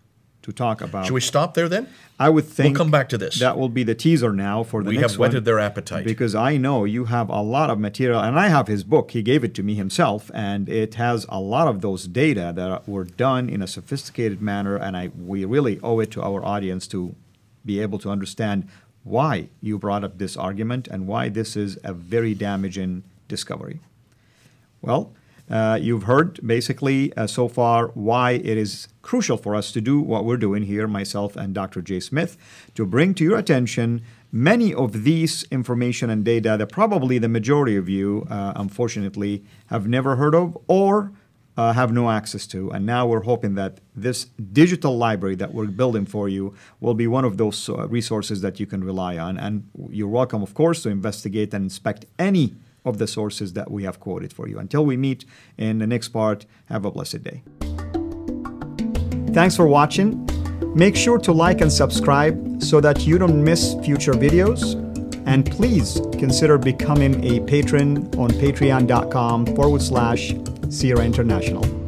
to 0.46 0.52
talk 0.52 0.80
about. 0.80 1.06
Should 1.06 1.14
we 1.14 1.20
stop 1.20 1.54
there 1.54 1.68
then? 1.68 1.88
I 2.20 2.28
would 2.28 2.44
think 2.44 2.78
we'll 2.78 2.84
come 2.84 2.90
back 2.92 3.08
to 3.08 3.18
this. 3.18 3.40
That 3.40 3.58
will 3.58 3.68
be 3.68 3.82
the 3.82 3.96
teaser 3.96 4.32
now 4.32 4.62
for 4.62 4.82
the 4.82 4.90
we 4.90 4.96
next 4.96 5.12
have 5.12 5.18
whetted 5.18 5.38
one, 5.38 5.44
their 5.44 5.58
appetite 5.58 6.04
because 6.04 6.36
I 6.36 6.56
know 6.56 6.84
you 6.84 7.06
have 7.06 7.28
a 7.28 7.42
lot 7.42 7.68
of 7.68 7.80
material, 7.80 8.20
and 8.20 8.38
I 8.38 8.46
have 8.46 8.68
his 8.68 8.84
book. 8.84 9.10
He 9.10 9.22
gave 9.22 9.42
it 9.42 9.54
to 9.56 9.64
me 9.64 9.74
himself, 9.74 10.30
and 10.32 10.68
it 10.68 10.94
has 10.94 11.26
a 11.28 11.40
lot 11.40 11.66
of 11.66 11.80
those 11.80 12.06
data 12.06 12.52
that 12.54 12.88
were 12.88 13.04
done 13.04 13.48
in 13.48 13.60
a 13.60 13.66
sophisticated 13.66 14.40
manner, 14.40 14.76
and 14.76 14.96
I 14.96 15.10
we 15.18 15.44
really 15.44 15.80
owe 15.82 15.98
it 15.98 16.12
to 16.12 16.22
our 16.22 16.44
audience 16.44 16.86
to 16.88 17.16
be 17.64 17.80
able 17.80 17.98
to 17.98 18.10
understand 18.10 18.68
why 19.02 19.48
you 19.60 19.78
brought 19.78 20.04
up 20.04 20.18
this 20.18 20.36
argument 20.36 20.86
and 20.86 21.08
why 21.08 21.28
this 21.28 21.56
is 21.56 21.76
a 21.82 21.92
very 21.92 22.34
damaging 22.34 23.02
discovery. 23.26 23.80
Well, 24.80 25.12
uh, 25.50 25.78
you've 25.80 26.04
heard 26.04 26.44
basically 26.46 27.12
uh, 27.16 27.26
so 27.26 27.48
far 27.48 27.88
why 27.88 28.32
it 28.32 28.58
is 28.58 28.88
crucial 29.02 29.36
for 29.36 29.54
us 29.54 29.70
to 29.72 29.80
do 29.80 30.00
what 30.00 30.24
we're 30.24 30.36
doing 30.36 30.64
here, 30.64 30.88
myself 30.88 31.36
and 31.36 31.54
Dr. 31.54 31.80
Jay 31.82 32.00
Smith, 32.00 32.36
to 32.74 32.84
bring 32.84 33.14
to 33.14 33.24
your 33.24 33.38
attention 33.38 34.02
many 34.32 34.74
of 34.74 35.04
these 35.04 35.44
information 35.50 36.10
and 36.10 36.24
data 36.24 36.56
that 36.58 36.66
probably 36.66 37.18
the 37.18 37.28
majority 37.28 37.76
of 37.76 37.88
you, 37.88 38.26
uh, 38.28 38.52
unfortunately, 38.56 39.44
have 39.66 39.86
never 39.86 40.16
heard 40.16 40.34
of 40.34 40.58
or 40.66 41.12
uh, 41.56 41.72
have 41.72 41.92
no 41.92 42.10
access 42.10 42.46
to. 42.48 42.70
And 42.70 42.84
now 42.84 43.06
we're 43.06 43.22
hoping 43.22 43.54
that 43.54 43.78
this 43.94 44.26
digital 44.52 44.98
library 44.98 45.36
that 45.36 45.54
we're 45.54 45.66
building 45.66 46.04
for 46.04 46.28
you 46.28 46.54
will 46.80 46.94
be 46.94 47.06
one 47.06 47.24
of 47.24 47.38
those 47.38 47.68
uh, 47.68 47.88
resources 47.88 48.40
that 48.42 48.60
you 48.60 48.66
can 48.66 48.84
rely 48.84 49.16
on. 49.16 49.38
And 49.38 49.68
you're 49.90 50.08
welcome, 50.08 50.42
of 50.42 50.54
course, 50.54 50.82
to 50.82 50.90
investigate 50.90 51.54
and 51.54 51.64
inspect 51.64 52.04
any 52.18 52.54
of 52.86 52.98
the 52.98 53.06
sources 53.06 53.52
that 53.52 53.70
we 53.70 53.82
have 53.84 54.00
quoted 54.00 54.32
for 54.32 54.48
you. 54.48 54.58
Until 54.58 54.86
we 54.86 54.96
meet 54.96 55.24
in 55.58 55.78
the 55.78 55.86
next 55.86 56.08
part, 56.08 56.46
have 56.66 56.84
a 56.84 56.90
blessed 56.90 57.22
day. 57.22 57.42
Thanks 59.34 59.56
for 59.56 59.66
watching. 59.66 60.26
Make 60.74 60.96
sure 60.96 61.18
to 61.18 61.32
like 61.32 61.60
and 61.60 61.70
subscribe 61.70 62.62
so 62.62 62.80
that 62.80 63.06
you 63.06 63.18
don't 63.18 63.42
miss 63.42 63.74
future 63.84 64.12
videos. 64.12 64.82
And 65.26 65.44
please 65.50 66.00
consider 66.12 66.56
becoming 66.56 67.22
a 67.24 67.40
patron 67.40 68.06
on 68.16 68.30
patreon.com 68.30 69.46
forward 69.56 69.82
slash 69.82 70.32
CIRA 70.70 71.04
International. 71.04 71.85